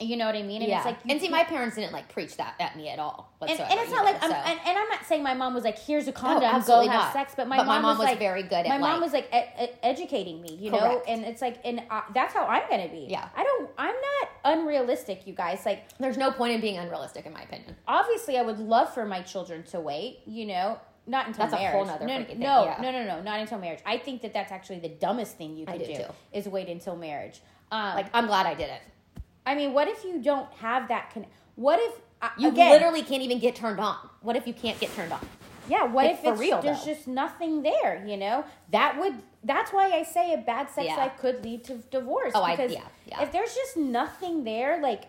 [0.00, 0.62] You know what I mean?
[0.62, 0.76] And yeah.
[0.76, 3.32] it's like and see, my parents didn't like preach that at me at all.
[3.42, 4.50] and, and it's not like either, I'm, so.
[4.50, 7.02] and, and I'm not saying my mom was like, "Here's a condom, go absolutely have
[7.06, 7.12] not.
[7.12, 8.92] sex," but my But my mom, mom was, was like, very good at, My mom
[8.92, 12.46] like- was like ed- educating me, you know, and it's like, and uh, that's how
[12.46, 13.06] I'm gonna be.
[13.10, 13.28] Yeah.
[13.34, 13.70] I don't.
[13.76, 15.66] I'm not unrealistic, you guys.
[15.66, 17.74] Like, There's no point in being unrealistic, in my opinion.
[17.88, 20.20] obviously, I would love for my children to wait.
[20.26, 21.72] You know, not until That's a marriage.
[21.74, 22.78] whole nother no, freaking thing, no, yeah.
[22.80, 23.80] no, no, no, not until marriage.
[23.84, 26.94] I think that that's actually the dumbest thing you could do do, is wait until
[26.94, 27.40] marriage.
[27.72, 28.80] Um, Like, I'm glad I did it.
[29.48, 31.10] I mean, what if you don't have that?
[31.14, 33.96] Con- what if uh, You again, literally can't even get turned on.
[34.20, 35.20] What if you can't get turned on?
[35.68, 36.94] Yeah, what Like, if for it's, real, there's though.
[36.94, 38.44] just nothing there, you know?
[38.70, 40.96] That would that's why I say a bad sex Yeah.
[40.96, 42.32] life could lead to divorce.
[42.34, 43.22] Oh, I- because yeah, yeah.
[43.22, 45.04] if there's just nothing there, like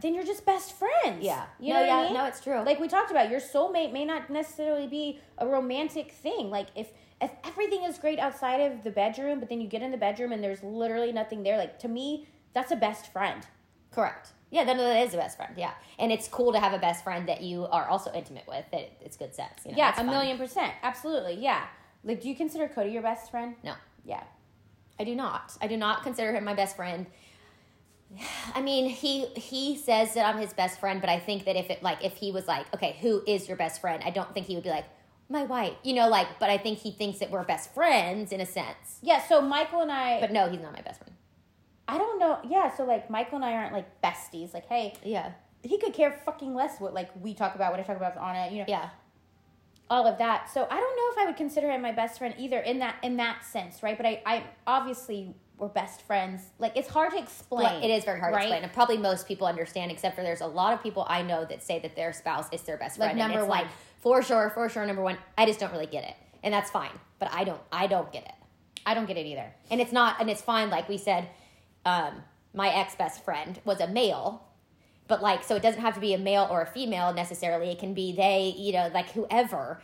[0.00, 1.22] then you're just best friends.
[1.22, 1.44] Yeah.
[1.60, 2.14] You No, know what I yeah, mean?
[2.14, 2.60] no, it's true.
[2.62, 6.50] Like we talked about, your soulmate may not necessarily be a romantic thing.
[6.50, 6.88] Like if
[7.20, 10.32] if everything is great outside of the bedroom, but then you get in the bedroom
[10.32, 13.46] and there's literally nothing there, like to me, that's a best friend.
[13.92, 14.30] Correct.
[14.50, 15.54] Yeah, then that is a best friend.
[15.56, 18.64] Yeah, and it's cool to have a best friend that you are also intimate with.
[18.72, 19.64] That it's good sex.
[19.64, 20.06] You know, yeah, a fun.
[20.06, 20.72] million percent.
[20.82, 21.34] Absolutely.
[21.34, 21.64] Yeah.
[22.02, 23.54] Like do you consider Cody your best friend?
[23.62, 24.22] No, Yeah.
[24.98, 25.52] I do not.
[25.62, 27.06] I do not consider him my best friend.
[28.54, 31.70] I mean, he he says that I'm his best friend, but I think that if
[31.70, 34.02] it like if he was like, okay, who is your best friend?
[34.04, 34.86] I don't think he would be like
[35.28, 35.74] my wife.
[35.84, 38.98] You know, like, but I think he thinks that we're best friends in a sense.
[39.00, 41.14] Yeah, so Michael and I But no, he's not my best friend.
[41.94, 42.38] I don't know.
[42.48, 44.54] Yeah, so like Michael and I aren't like besties.
[44.54, 47.82] Like, hey, Yeah, he could care fucking less what like we talk about, what I
[47.82, 48.90] talk about on it, you know, yeah.
[49.90, 50.50] all of that.
[50.50, 52.96] So I don't know if I would consider him my best friend either in that
[53.02, 53.96] in that sense, right?
[53.96, 56.42] But I, I obviously we're best friends.
[56.58, 57.64] Like it's hard to explain.
[57.64, 58.40] Well, it is very hard right?
[58.40, 61.22] to explain, and probably most people understand, except for there's a lot of people I
[61.22, 63.18] know that say that their spouse is their best Like friend.
[63.18, 63.62] number and it's one.
[63.62, 65.18] like for sure, for sure, number one.
[65.36, 66.92] I just don't really get it, and that's fine.
[67.18, 68.32] But I don't, I don't get it,
[68.86, 69.52] I don't get it either.
[69.70, 70.70] and it's not, and it's fine.
[70.70, 71.28] Like we said,
[71.90, 72.22] um,
[72.54, 74.46] my ex best friend was a male,
[75.08, 77.70] but like, so it doesn't have to be a male or a female necessarily.
[77.70, 79.80] It can be they, you know, like whoever.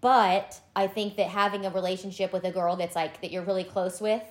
[0.00, 3.64] But I think that having a relationship with a girl that's like that you're really
[3.64, 4.22] close with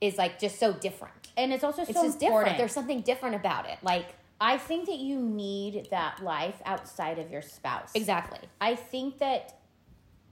[0.00, 1.28] is like just so different.
[1.36, 2.56] And it's also It's so just important.
[2.56, 2.58] different.
[2.58, 3.78] There's something different about it.
[3.82, 4.06] Like
[4.40, 7.90] I think that you need that life outside of your spouse.
[7.94, 8.40] exactly.
[8.60, 9.58] I think that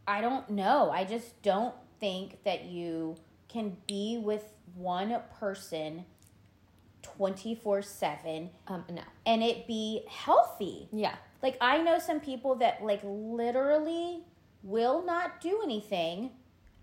[0.08, 0.90] I don't know.
[0.90, 3.16] I just don't think that you
[3.48, 6.04] can be with one person
[7.02, 9.02] 24/7 Um, no.
[9.26, 10.88] and it be healthy.
[10.92, 11.14] Yeah.
[11.42, 14.24] Like I know some people that like literally
[14.62, 16.30] will not do anything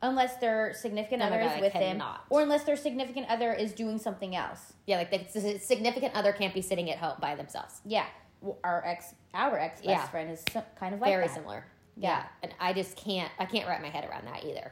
[0.01, 3.73] unless their significant Oh other God, is with them or unless their significant other is
[3.73, 4.73] doing something else.
[4.85, 7.81] Yeah, like the the significant other can't be sitting at home by themselves.
[7.85, 8.05] Yeah.
[8.41, 10.07] Well, Our ex our ex best Yeah.
[10.07, 11.33] friend is so, kind of like Very that.
[11.35, 11.65] similar.
[11.99, 12.23] Yeah.
[12.43, 14.71] And I just can't I can't wrap my head around that either.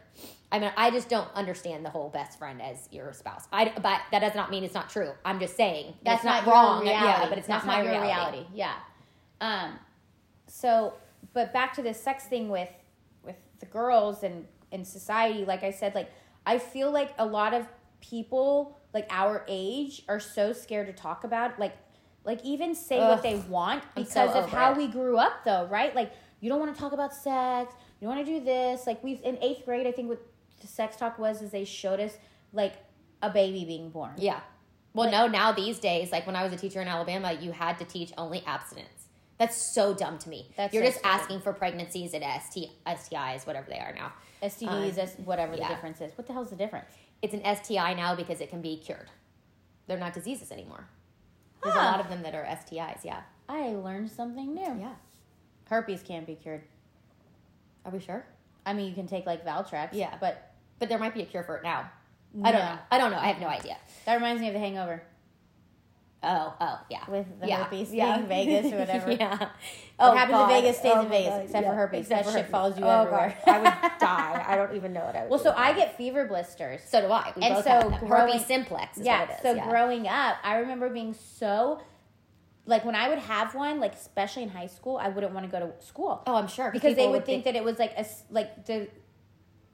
[0.52, 3.48] I mean, I just don't understand the whole best friend as your spouse.
[3.52, 5.12] I but that does not mean it's not true.
[5.26, 6.84] I'm just saying That's it's not, your wrong.
[6.84, 7.06] reality.
[7.06, 8.46] Yeah, but it's That's not my your reality.
[8.54, 8.76] Yeah.
[9.42, 9.80] Um.
[10.48, 10.94] So,
[11.34, 12.70] but back to this sex thing with
[13.24, 15.46] with the girls and in society.
[15.46, 16.12] Like I said, like
[16.46, 17.66] I feel like a lot of
[18.02, 21.76] people like our age are so scared to talk about like
[22.24, 24.78] like even say what they want because so of how it.
[24.78, 26.12] we grew up though right like
[26.42, 29.22] you don't want to talk about sex you don't want to do this like we've
[29.24, 30.22] in eighth grade i think what
[30.62, 32.18] the sex talk was is they showed us
[32.54, 32.74] like
[33.22, 34.40] a baby being born Yeah.
[34.94, 37.52] Well, Like- no, now these days, like when I was a teacher in Alabama, you
[37.52, 39.08] had to teach only abstinence.
[39.38, 40.52] That's so dumb to me.
[40.56, 41.14] That's You're so just stupid.
[41.14, 44.14] asking for pregnancies and ST, STIs, whatever they are now.
[44.42, 46.18] STDs, as whatever the difference is.
[46.18, 46.86] What the hell's the difference?
[47.22, 49.10] It's an STI now because it can be cured.
[49.88, 50.88] They're not diseases anymore.
[51.62, 53.04] There's a lot of them that are STIs.
[53.04, 53.22] Yeah.
[53.50, 54.78] I learned something new.
[54.80, 54.94] Yeah.
[55.70, 56.62] Herpes can't be cured.
[57.86, 58.26] Are we sure?
[58.66, 59.90] I mean, you can take like Valtrex.
[59.94, 60.16] Yeah.
[60.20, 61.90] but But there might be a cure for it now.
[62.44, 62.78] I don't know.
[62.92, 63.18] I don't know.
[63.18, 63.78] I have no idea.
[64.06, 65.02] that reminds me of The Hangover
[66.28, 67.02] Oh, oh, yeah.
[67.08, 67.64] with the yeah.
[67.64, 68.18] herpes yeah.
[68.18, 69.12] thing, Vegas or whatever.
[69.20, 69.38] yeah.
[70.00, 70.50] Oh, what Oh, happens God.
[70.52, 71.42] in Vegas stays Oh, in Vegas, God.
[71.44, 71.70] except Yeah.
[71.70, 72.00] for herpes.
[72.02, 72.52] Except that for shit herpes.
[72.52, 73.38] follows you oh, everywhere.
[73.46, 73.54] God.
[73.56, 74.46] I would die.
[74.48, 75.78] I don't even know what I would well, so I that.
[75.78, 76.82] get fever blisters.
[76.90, 77.32] So do I.
[77.36, 79.20] We And so growing- herpes simplex is yeah.
[79.22, 79.42] what it is.
[79.44, 79.70] So yeah.
[79.70, 81.80] growing up, I remember being so
[82.66, 85.52] like when I would have one, like especially in high school, I wouldn't want to
[85.60, 86.24] go to school.
[86.26, 88.88] oh, I'm sure because they people would think that it was like a like the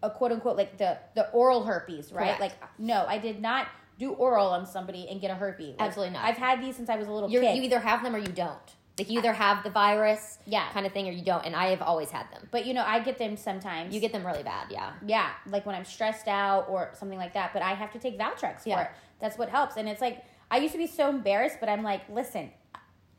[0.04, 2.38] a quote unquote like the the oral herpes, right?
[2.38, 2.42] Correct.
[2.42, 3.68] Like no, I did not
[4.00, 5.76] do oral on somebody and get a herpes.
[5.78, 6.26] Like, Absolutely not.
[6.26, 7.56] I've had these since I was a little You're, kid.
[7.58, 8.58] you either have them or you don't.
[8.98, 10.68] Like you either have the virus, Yeah.
[10.74, 11.46] kind of thing, or you don't.
[11.46, 12.48] And I have always had them.
[12.52, 13.94] but you know, I get them sometimes.
[13.94, 14.94] You get them really bad, yeah.
[15.06, 17.54] yeah, like when I'm stressed out or something like that.
[17.54, 18.82] But I have to take Valtrex for Yeah.
[18.82, 18.92] it.
[19.20, 19.78] That's what helps.
[19.78, 22.52] And it's like I used to be so embarrassed, but I'm like, listen,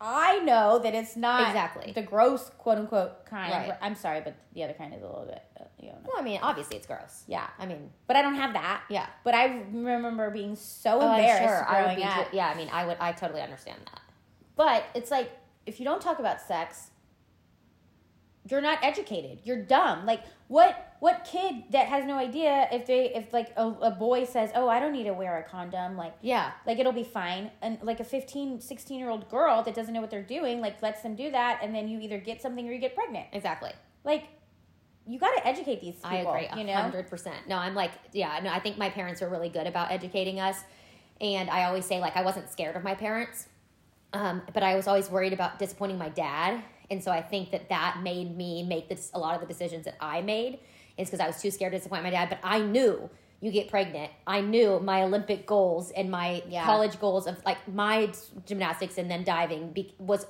[0.05, 1.93] I know that it's not Exactly.
[1.93, 3.53] the gross quote unquote kind.
[3.53, 3.79] Right.
[3.81, 5.99] I'm sorry, but the other kind is a little bit, uh, you know.
[6.05, 7.23] Well, I mean, obviously it's gross.
[7.29, 8.83] Yeah, I mean, but I don't have that.
[8.91, 9.07] yeah.
[9.23, 11.65] But I remember being so Oh, embarrassed sure.
[11.69, 12.03] I would growing be.
[12.05, 12.29] up.
[12.33, 12.97] yeah, I mean, I would.
[12.99, 14.01] I totally understand that.
[14.57, 15.31] But it's like
[15.67, 16.91] if you don't talk about sex,
[18.49, 19.41] you're not educated.
[19.45, 20.05] You're dumb.
[20.05, 24.25] Like what what kid that has no idea if they if like a, a boy
[24.25, 26.53] says, "Oh, I don't need to wear a condom," like Yeah.
[26.65, 27.51] like it'll be fine.
[27.61, 30.81] And like a 15, 16 year old girl that doesn't know what they're doing, like
[30.81, 33.27] lets them do that and then you either get something or you get pregnant.
[33.33, 33.73] Exactly.
[34.05, 34.29] Like
[35.05, 36.61] you got to educate these people, I agree.
[36.61, 36.75] you know?
[36.75, 37.49] hundred percent.
[37.49, 38.39] No, I'm like, yeah.
[38.41, 40.63] No, I think my parents were really good about educating us,
[41.21, 43.49] and I always say like I wasn't scared of my parents,
[44.13, 46.63] um, but I was always worried about disappointing my dad,
[46.93, 49.87] and so I think that that made me make this a lot of the decisions
[49.87, 50.61] that I made
[51.03, 52.31] is because I was too scared to disappoint my dad.
[52.31, 53.11] But I knew
[53.41, 54.11] you get pregnant.
[54.27, 56.65] I knew my Olympic goals and my Yeah.
[56.65, 58.11] college goals of like my
[58.47, 60.27] gymnastics and then diving be- was.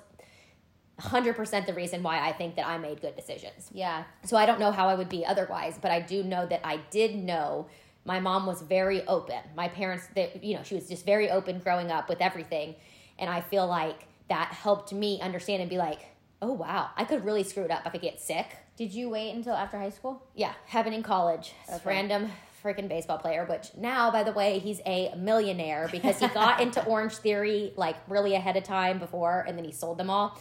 [1.00, 3.68] 100% the reason why I think that I made good decisions.
[3.72, 4.04] Yeah.
[4.24, 6.76] So I don't know how I would be otherwise, but I do know that I
[6.90, 7.66] did know
[8.04, 9.38] my mom was very open.
[9.56, 12.76] My parents, that you know, she was just very open growing up with everything,
[13.18, 16.00] and I feel like that helped me understand and be like,
[16.40, 17.82] oh wow, I could really screw it up.
[17.84, 18.46] I could get sick.
[18.76, 20.22] Did you wait until after high school?
[20.34, 21.52] Yeah, happened in college.
[21.68, 21.80] Okay.
[21.84, 22.30] Random
[22.64, 26.82] freaking baseball player, which now, by the way, he's a millionaire because he got into
[26.86, 30.40] Orange Theory like really ahead of time before, and then he sold them all.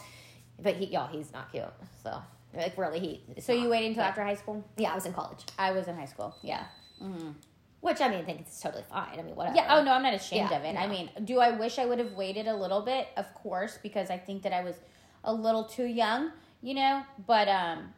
[0.61, 1.65] But he, y'all, he's not cute.
[2.03, 2.21] So
[2.53, 3.41] like really, he.
[3.41, 3.71] So you not.
[3.71, 4.63] waited until after high school?
[4.77, 5.43] Yeah, I was in college.
[5.57, 6.35] I was in high school.
[6.41, 6.63] Yeah.
[7.81, 9.19] Which I mean, I think it's totally fine.
[9.19, 9.55] I mean, whatever.
[9.55, 9.75] Yeah.
[9.75, 10.77] Oh no, I'm not ashamed Yeah, of it.
[10.77, 13.07] I mean, do I wish I would have waited a little bit?
[13.17, 14.75] Of course, because I think that I was
[15.23, 17.01] a little too young, you know.
[17.25, 17.91] But um,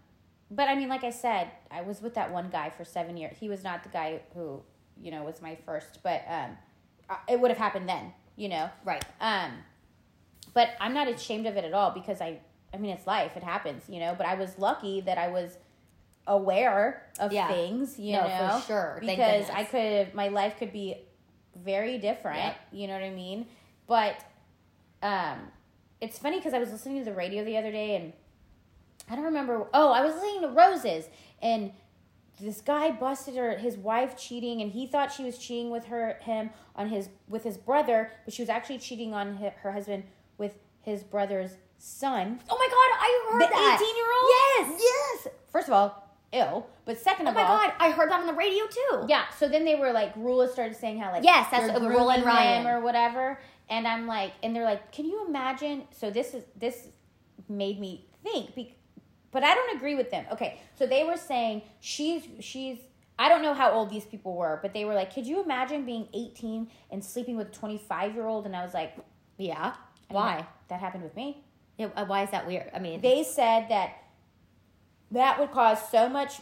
[0.56, 3.36] but I mean, like I said, I was with that one guy for seven years.
[3.40, 4.62] He was not the guy who
[5.02, 6.58] you know was my first, but um,
[7.28, 8.70] it would have happened then, you know.
[8.86, 9.04] Right.
[9.20, 9.52] Um,
[10.54, 12.40] but I'm not ashamed of it at all because I,
[12.74, 13.36] I mean, it's life.
[13.36, 14.14] It happens, you know.
[14.18, 15.58] But I was lucky that I was
[16.28, 17.48] aware of Yeah.
[17.48, 18.98] things, you No, for sure.
[19.02, 19.50] Because.
[19.50, 20.98] I could, my life could be
[21.56, 22.38] very different.
[22.38, 22.56] Yep.
[22.72, 23.48] You know what I mean?
[23.88, 24.24] But
[25.02, 25.40] um,
[26.02, 28.14] it's funny because I was listening to the radio the other day and
[29.10, 29.68] I don't remember.
[29.74, 31.06] Oh, I was listening to Roses
[31.42, 31.72] and
[32.42, 36.18] this guy busted her his wife cheating and he thought she was cheating with her
[36.22, 40.04] him on his with his brother but she was actually cheating on her, her husband
[40.38, 43.80] with his brother's son Oh my god, I heard the that.
[43.82, 44.82] 18 year old yes
[45.26, 45.34] yes.
[45.52, 48.10] first of all ill but second oh of all, Oh my all god, I heard
[48.10, 49.06] that on the radio too.
[49.08, 52.26] yeah so then they were like Rula started saying how like Yes, that's Rula and
[52.26, 52.66] Ryan.
[52.66, 53.40] or whatever
[53.70, 56.88] and I'm like and they're like can you imagine so this is this
[57.48, 58.76] made me think be,
[59.34, 60.26] but I don't agree with them.
[60.32, 62.78] Okay, so they were saying she's she's
[63.18, 65.86] I don't know how old these people were, but they were like, could you imagine
[65.86, 68.46] being 18 and sleeping with a 25 year old?
[68.46, 68.96] And I was like,
[69.38, 69.76] Yeah.
[70.10, 70.38] Why?
[70.38, 71.44] that, that happened with me.
[71.78, 72.70] Yeah, uh, why is that weird?
[72.74, 73.98] I mean, They said that
[75.12, 76.42] that would cause so much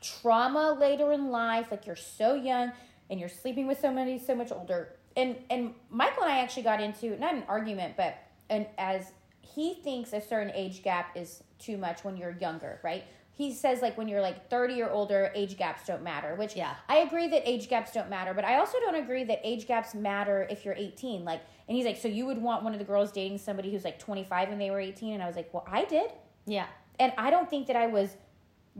[0.00, 1.68] trauma later in life.
[1.70, 2.72] Like you're so young
[3.10, 4.94] and you're sleeping with somebody so much older.
[5.16, 8.18] And and Michael and I actually got into not an argument, but
[8.50, 13.04] an as he thinks a certain age gap is too much when you're younger, right?
[13.32, 16.74] He says like when you're like 30 or older, age gaps don't matter, which Yeah.
[16.88, 19.94] I agree that age gaps don't matter, but I also don't agree that age gaps
[19.94, 21.24] matter if you're 18.
[21.24, 23.84] Like and he's like, "So you would want one of the girls dating somebody who's
[23.84, 26.10] like 25 when they were 18?" And I was like, "Well, I did."
[26.46, 26.66] yeah.
[26.98, 28.16] and I don't think that I was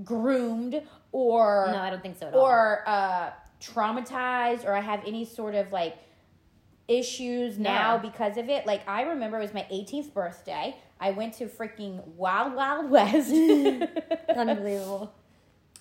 [0.02, 2.40] groomed or No, I don't think so at all.
[2.40, 5.96] or uh, traumatized or I have any sort of like
[6.88, 8.02] issues now No.
[8.02, 8.66] because of it.
[8.66, 10.74] Like I remember it was my 18th birthday.
[11.00, 13.30] I went to freaking Wild Wild West.
[14.36, 15.12] Unbelievable.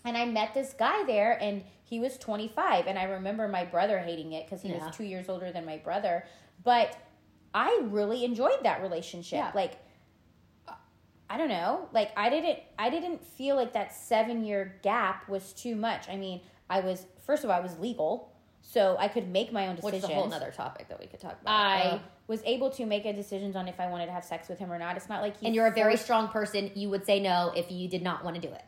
[0.05, 2.87] And I met this guy there, and he was 25.
[2.87, 4.85] And I remember my brother hating it because he Yeah.
[4.85, 6.25] was two years older than my brother.
[6.63, 6.95] But
[7.53, 9.37] I really enjoyed that relationship.
[9.39, 9.51] Yeah.
[9.55, 9.73] Like,
[11.29, 11.89] I don't know.
[11.91, 12.59] Like, I didn't.
[12.79, 16.07] I didn't feel like that seven year gap was too much.
[16.07, 18.31] I mean, I was first of all, I was legal,
[18.69, 21.21] so I could make my own Which is a whole other topic that we could
[21.21, 21.51] talk about.
[21.53, 24.49] I Uh, was able to make a decisions on if I wanted to have sex
[24.49, 24.97] with him or not.
[24.97, 26.71] It's not like he and you're a very forced strong person.
[26.75, 28.63] You would say no if you did not want to do it.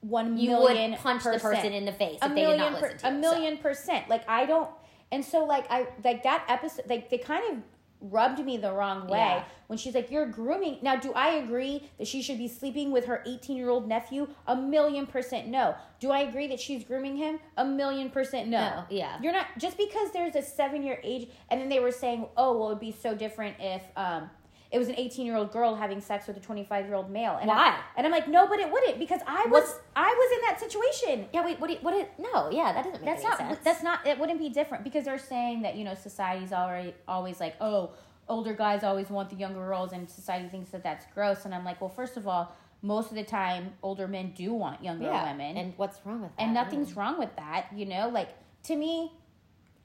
[0.00, 2.58] one You million would punch the person in the face a if they did million
[2.72, 3.18] not per- listen to a you.
[3.18, 4.68] million percent like i don't
[5.12, 7.62] and so like i like that episode like they kind of
[8.10, 9.18] rubbed me the wrong way.
[9.18, 9.44] Yeah.
[9.68, 13.06] when she's like you're grooming now do i agree that she should be sleeping with
[13.06, 14.28] her 18 year old nephew?
[14.46, 15.74] A million percent no.
[16.00, 17.38] Do i agree that she's grooming him?
[17.56, 19.18] A million percent no, No, yeah.
[19.22, 22.56] you're not just because there's a seven year age and then they were saying oh
[22.58, 24.28] well it'd be so different if um
[24.74, 27.38] it was an 18 year old girl having sex with a 25 year old male
[27.40, 27.68] and Why?
[27.68, 30.40] I, and i'm like no but it wouldn't because i was What's- i was in
[30.48, 31.68] that situation Yeah, wait, what?
[31.68, 31.94] Do you, what?
[31.94, 33.58] Is, no, yeah, that doesn't make that's not sense.
[33.64, 37.40] that's not it wouldn't be different because they're saying that you know society's already always
[37.40, 37.94] like oh
[38.28, 41.44] older guys always want the younger girls, and society thinks that that's gross.
[41.44, 44.82] And I'm like, well, first of all, most of the time, older men do want
[44.82, 45.30] younger yeah.
[45.30, 46.42] women, And what's wrong with that?
[46.42, 46.96] and nothing's mm.
[46.96, 47.68] wrong with that.
[47.74, 48.30] You know, like
[48.64, 49.12] to me,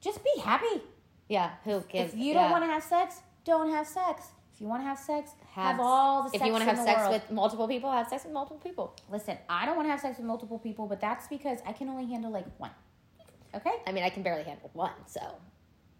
[0.01, 0.81] just be happy.
[1.27, 1.51] Yeah.
[1.63, 2.13] Who gives?
[2.13, 4.27] If you don't want to have sex, don't have sex.
[4.60, 6.70] If you want to have sex, have, Have- all the sex If you want to
[6.70, 7.14] have sex world.
[7.14, 8.93] with multiple people, have sex with multiple people.
[9.10, 11.88] Listen, I don't want to have sex with multiple people, but that's because I can
[11.88, 12.72] only handle like one.
[13.55, 13.72] Okay?
[13.88, 15.22] I mean, I can barely handle one, so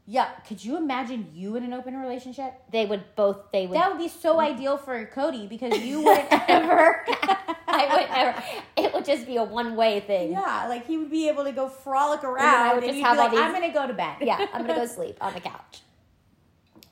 [0.05, 0.28] Yeah.
[0.45, 2.53] Could you imagine you in an open relationship?
[2.70, 3.49] they would both.
[3.53, 3.78] They would.
[3.78, 4.53] That would be so mm.
[4.53, 7.05] ideal for Cody because you wouldn't ever.
[7.66, 8.43] I would ever.
[8.76, 10.34] It would just be a one way thing.
[10.34, 13.16] yeah, like he would be able to go frolic then I would and just have
[13.16, 14.18] be all like, these- I'm going to go to bed.
[14.20, 15.84] Yeah, I'm gonna go sleep on the couch.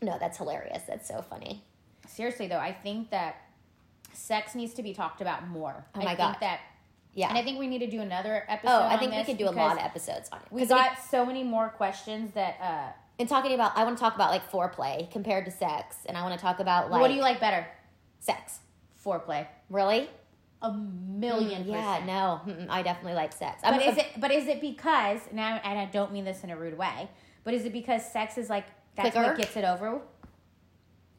[0.02, 0.84] No, that's hilarious.
[0.88, 1.64] That's so funny.
[2.08, 3.36] Seriously, though, I think that
[4.14, 5.86] sex needs to be talked about more.
[5.96, 6.38] Oh I my think God.
[6.42, 6.60] that,
[7.14, 7.30] Yeah.
[7.30, 8.72] and I think we need to do another episode.
[8.72, 10.46] oh, I think we could do a lot of episodes on it.
[10.52, 12.58] We got so many more questions that.
[12.62, 16.16] uh And talking about, I want to talk about like foreplay compared to sex, and
[16.18, 17.66] I want to talk about like What do you like better?
[18.20, 18.60] sex.
[19.04, 19.48] Foreplay.
[19.70, 20.10] Really?
[20.62, 22.06] A million Mm, Yeah, percent.
[22.08, 23.62] no, I definitely like sex.
[23.64, 24.08] But I'm, is it?
[24.18, 25.60] But is it because now?
[25.64, 27.10] And I don't mean this in a rude way.
[27.44, 28.66] But is it because sex is like
[28.98, 29.28] that's Quicker?
[29.30, 30.02] what gets it over?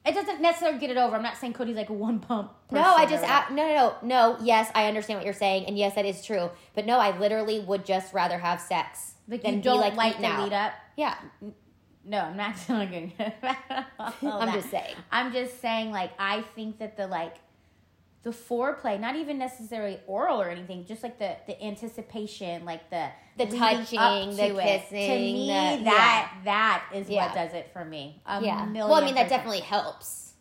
[0.07, 1.17] It doesn't necessarily get it over.
[1.17, 2.53] I'm not saying Cody's like a one pump.
[2.71, 4.37] No, I just a- no, no, no, no.
[4.43, 6.51] Yes, I understand what you're saying, and yes, that is true.
[6.75, 9.97] But no, I literally would just rather have sex like than you don't be like,
[9.97, 10.45] like the out.
[10.45, 10.73] lead up.
[10.97, 11.15] Yeah,
[12.05, 13.13] No, I'm not talking.
[13.19, 14.55] I'm that.
[14.55, 14.95] just saying.
[15.13, 17.37] I'm just saying, like, I think that the like
[18.31, 23.09] the foreplay, not even necessarily oral or anything, just like the the anticipation, like the
[23.37, 24.99] The touching, the kissing.
[24.99, 25.07] it.
[25.09, 25.47] To me,
[25.79, 27.27] the- that that is Yeah.
[27.27, 28.21] what does it for me.
[28.27, 28.71] A yeah.
[28.73, 29.31] Well, I mean, that percent.
[29.31, 30.35] definitely helps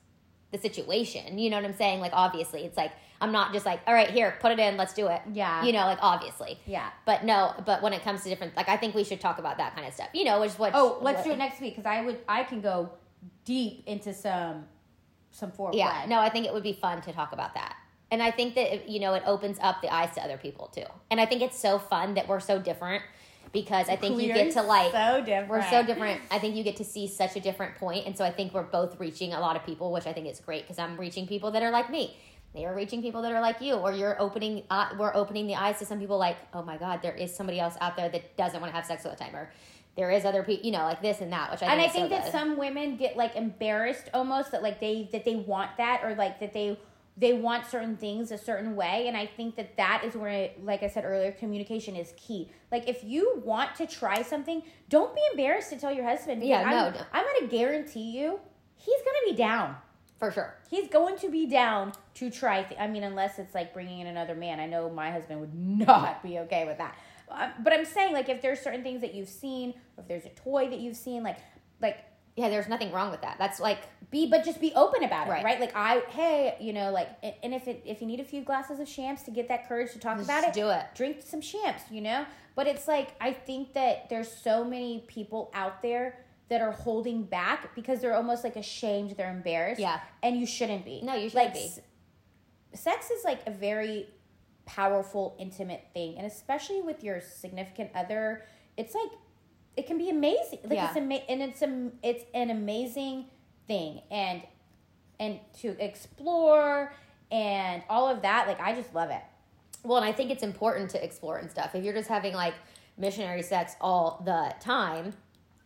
[0.51, 1.37] the situation.
[1.39, 1.99] You know what I'm saying?
[1.99, 4.93] Like, obviously, it's like I'm not just like, all right, here, put it in, let's
[4.93, 5.21] do it.
[5.33, 5.63] Yeah.
[5.63, 6.59] You know, like obviously.
[6.65, 6.89] Yeah.
[7.05, 9.57] But no, but when it comes to different, like I think we should talk about
[9.57, 10.09] that kind of stuff.
[10.13, 10.73] You know, which is what.
[10.75, 12.89] Oh, let's what- do it next week because I would I can go
[13.45, 14.65] deep into some
[15.37, 15.77] some foreplay.
[15.77, 17.75] Yeah, no, I think it would be fun to talk about that.
[18.09, 20.85] And I think that, you know, it opens up the eyes to other people too.
[21.11, 23.03] And I think it's so fun that we're so different
[23.51, 25.49] because I think you get to like, so different.
[25.49, 26.21] we're so different.
[26.31, 28.05] I think you get to see such a different point.
[28.05, 30.39] And so I think we're both reaching a lot of people, which I think is
[30.39, 32.17] great because I'm reaching people that are like me.
[32.53, 35.55] They are reaching people that are like you, or you're opening, uh, we're opening the
[35.55, 38.35] eyes to some people like, oh my God, there is somebody else out there that
[38.37, 39.35] doesn't want to have sex all the time.
[39.35, 39.51] Or
[39.97, 42.05] there is other people, you know, like this and that, which I and I think
[42.05, 42.31] so that good.
[42.31, 46.39] some women get like embarrassed almost that like they that they want that or like
[46.39, 46.79] that they
[47.19, 50.83] they want certain things a certain way and i think that that is where like
[50.83, 55.21] i said earlier communication is key like if you want to try something don't be
[55.31, 57.05] embarrassed to tell your husband Yeah, I'm, no, no.
[57.11, 58.39] i'm gonna guarantee you
[58.75, 59.75] he's gonna be down
[60.19, 60.53] for sure.
[60.69, 64.05] he's going to be down to try th- i mean unless it's like bringing in
[64.05, 65.55] another man i know my husband would
[65.87, 66.95] not be okay with that
[67.29, 70.25] Uh, but i'm saying like if there's certain things that you've seen or if there's
[70.25, 71.37] a toy that you've seen like
[71.81, 71.97] like
[72.37, 73.37] Yeah, there's nothing wrong with that.
[73.39, 73.79] That's like,
[74.11, 75.59] be but just be open about it right, Right.
[75.59, 78.41] like i hey you know like and- and if it if you need a few
[78.43, 80.83] glasses of champs to get that courage to talk Just about it do it.
[80.95, 82.25] drink some champs you know
[82.55, 86.05] but it's like i think that there's so many people out there
[86.49, 89.99] that are holding back because they're almost like ashamed they're embarrassed Yeah.
[90.23, 91.65] and you shouldn't be No, you shouldn't like, be.
[91.65, 91.79] s-
[92.73, 94.07] sex is like a very
[94.67, 98.43] powerful intimate thing and especially with your significant other
[98.77, 99.09] it's like
[99.75, 100.87] it can be amazing like Yeah.
[100.89, 103.25] it's ama- and it's a, it's an amazing
[103.67, 104.41] thing and
[105.19, 106.93] and to explore
[107.31, 109.21] and all of that like i just love it
[109.83, 111.73] Well, and I think it's important to explore and stuff.
[111.75, 112.55] If you're just having like
[112.97, 115.13] missionary sex all the time,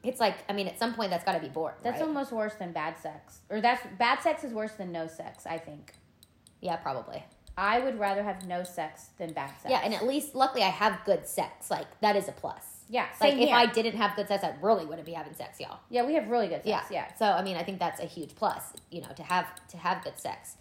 [0.04, 1.78] it's like I mean, at some point that's got to be boring.
[1.82, 2.08] that's right?
[2.08, 5.58] almost worse than bad sex or that's bad sex is worse than no sex i
[5.58, 5.94] think
[6.60, 7.24] yeah, probably.
[7.58, 10.70] I would rather have no sex than bad sex Yeah, and at least luckily I
[10.70, 11.70] have good sex.
[11.70, 12.64] Like that is a plus.
[12.90, 13.56] yeah Like if here.
[13.56, 15.80] I didn't have good sex, I really wouldn't be having sex, y'all.
[15.90, 18.06] yeah we have really good sex Yeah, yeah So I mean, I think that's a
[18.06, 18.64] huge plus.
[18.90, 20.56] You know, to have to have good sex.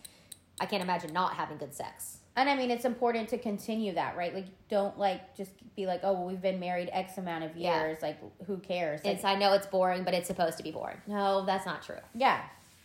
[0.60, 2.18] I can't imagine not having good sex.
[2.36, 4.32] And I mean, it's important to continue that, right?
[4.34, 7.80] Like, don't like just be like, oh, well, we've been married X amount of Yeah.
[7.80, 8.02] years.
[8.02, 9.00] Like, who cares?
[9.04, 10.98] Like, It's I know it's boring, but it's supposed to be boring.
[11.06, 11.98] No, that's not true.
[12.14, 12.42] yeah.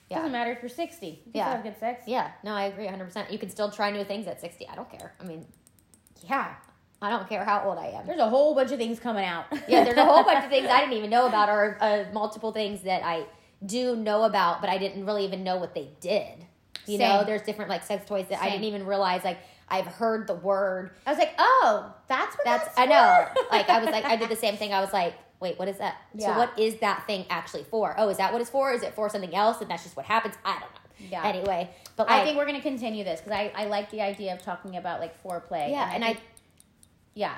[0.10, 0.18] Yeah.
[0.18, 1.08] Doesn't matter if you're 60.
[1.08, 1.43] You can Yeah.
[1.45, 2.03] still have good sex.
[2.08, 3.32] Yeah, no, I agree 100%.
[3.32, 4.68] You can still try new things at 60.
[4.70, 5.14] I don't care.
[5.20, 5.45] I mean,
[6.22, 6.53] Yeah.
[7.01, 8.08] I don't care how old I am.
[8.08, 9.45] There's a whole bunch of things coming out.
[9.68, 12.51] Yeah, there's a whole bunch of things I didn't even know about, or uh, multiple
[12.51, 13.26] things that I
[13.66, 16.45] do know about, but I didn't really even know what they did.
[16.88, 19.24] You know, there's different like sex toys that I didn't even realize.
[19.24, 20.91] Like I've heard the word.
[21.06, 23.26] I was like, oh, that's what That's that's, I know.
[23.51, 24.72] like I was like I did the same thing.
[24.72, 25.95] I was like, wait, what is that?
[26.17, 27.93] So what is that thing actually for?
[27.97, 28.71] Oh, is that what it's for?
[28.71, 29.61] Is it for something else?
[29.61, 30.36] And that's just what happens.
[30.45, 31.07] I don't know.
[31.11, 31.25] Yeah.
[31.27, 34.33] Anyway, but I think we're going to continue this because I, I like the idea
[34.33, 35.69] of talking about like foreplay.
[35.71, 36.23] yeah, and I think-
[37.13, 37.36] yeah,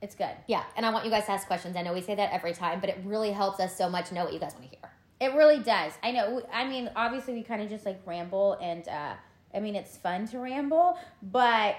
[0.00, 0.30] it's good.
[0.46, 1.76] Yeah, and I want you guys to ask questions.
[1.76, 4.24] I know we say that every time, but it really helps us so much know
[4.24, 4.90] what you guys want to hear.
[5.20, 5.92] It really does.
[6.02, 6.42] I know.
[6.52, 9.14] I mean, obviously, we kind of just like ramble, and uh,
[9.54, 11.76] I mean, it's fun to ramble, but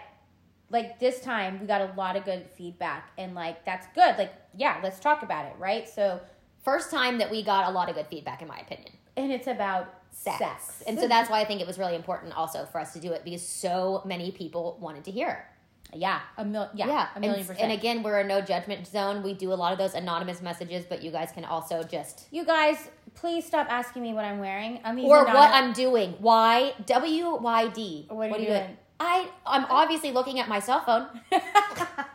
[0.72, 4.18] like this time, we got a lot of good feedback, and like that's good.
[4.18, 5.88] Like, yeah, let's talk about it, right?
[5.88, 6.20] So,
[6.64, 8.92] First time that we got a lot of good feedback, in my opinion.
[9.18, 10.38] and it's about Sex.
[10.38, 13.00] sex, And so that's why I think it was really important also for us to
[13.00, 15.48] do it because so many people wanted to hear
[15.94, 15.98] it.
[15.98, 17.64] yeah, a mil, yeah, Yeah, a million and, percent.
[17.64, 19.24] and again, we're a no judgment zone.
[19.24, 22.46] We do a lot of those anonymous messages, but you guys can also just you
[22.46, 22.78] guys,
[23.16, 24.80] please stop asking me what I'm wearing.
[24.84, 26.14] I'm these or anonymous- what I'm doing.
[26.20, 28.06] Why W Y D?
[28.10, 28.78] What are you doing?
[29.02, 31.08] I I'm obviously looking at my cell phone.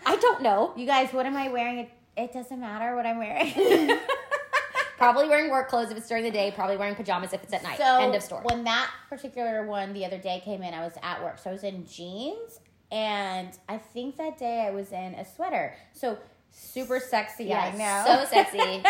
[0.07, 0.73] I don't know.
[0.77, 1.79] You guys, what am I wearing?
[1.79, 3.99] It, it doesn't matter what I'm wearing.
[4.97, 6.53] Probably wearing work clothes if it's during the day.
[6.55, 7.77] Probably wearing pajamas if it's at night.
[7.77, 8.45] So End of story.
[8.45, 11.53] When that particular one the other day came in, I was at work, so I
[11.53, 12.61] was in jeans,
[12.93, 15.75] and I think that day I was in a sweater.
[15.93, 16.17] So
[16.53, 18.05] super sexy, I know.
[18.07, 18.83] so sexy.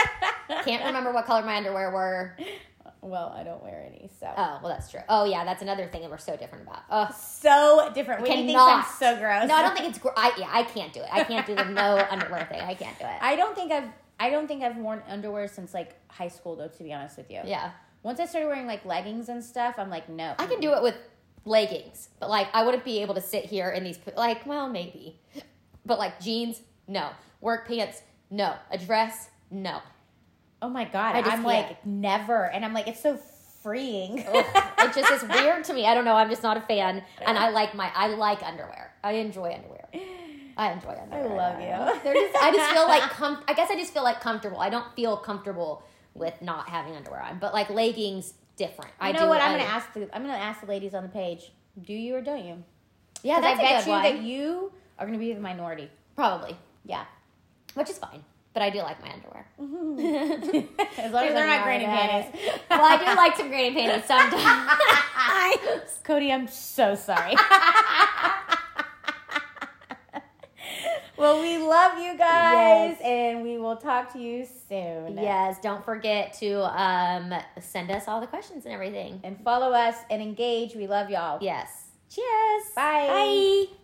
[0.65, 2.37] Can't remember what color my underwear were.
[3.03, 5.01] Well, I don't wear any, so Oh well, that's true.
[5.09, 6.83] Oh yeah, that's another thing that we're so different about.
[6.91, 8.25] Oh so different.
[8.25, 8.85] Thinks Cannot.
[8.85, 9.49] I'm so gross.
[9.49, 9.99] no, I don't think it's.
[9.99, 11.09] Gr- I yeah, I can't do it.
[11.13, 12.61] I can't do the no underwear thing.
[12.61, 13.17] I can't do it.
[13.21, 13.89] I don't think I've.
[14.19, 16.69] I don't think I've worn underwear since like high school, though.
[16.69, 17.73] To be honest with you, yeah,
[18.03, 20.35] Once I started wearing like leggings and stuff, I'm like, no.
[20.39, 20.95] I can do it with
[21.45, 23.99] leggings, but like I wouldn't be able to sit here in these.
[24.17, 25.21] Like, well, maybe,
[25.85, 27.11] but like jeans, no.
[27.43, 28.55] Work pants, no.
[28.71, 29.81] A dress, no.
[30.63, 31.45] Oh my god, I can't.
[31.45, 33.19] like never, and I'm like, it's so
[33.63, 34.19] freeing.
[34.19, 35.87] It just is weird to me.
[35.87, 36.15] I don't know.
[36.15, 37.91] I'm just not a fan, and I like my.
[37.95, 38.93] I like underwear.
[39.05, 39.89] I enjoy underwear.
[40.57, 41.33] I enjoy underwear.
[41.33, 42.01] I love you.
[42.05, 42.37] They're just.
[42.37, 43.03] I just feel like.
[43.11, 44.59] Com- I guess I just feel like comfortable.
[44.61, 45.83] I don't feel comfortable
[46.15, 48.91] with not having underwear on, but like leggings, different.
[49.01, 49.41] I know what?
[49.43, 51.53] I'm I- gonna ask the I'm gonna ask the ladies on the page.
[51.83, 52.63] Do you or don't you?
[53.23, 54.03] Yeah, that's I a bet good you one.
[54.05, 55.91] that you are gonna be the minority.
[56.15, 57.05] Probably, Yeah.
[57.75, 58.25] which is fine.
[58.57, 59.47] But I do like my underwear.
[60.97, 62.41] As long as they're not granny panties.
[62.71, 65.99] well, I do like some granny panties sometimes.
[66.05, 67.35] Cody, I'm so sorry.
[71.19, 73.01] well, we love you guys, Yes.
[73.05, 75.19] and we will talk to you soon.
[75.19, 79.21] yes, don't forget to um, send us all the questions and everything.
[79.23, 80.75] And follow us and engage.
[80.75, 81.41] We love y'all.
[81.43, 81.89] Yes.
[82.09, 82.63] Cheers.
[82.75, 83.67] Bye.
[83.69, 83.77] Bye.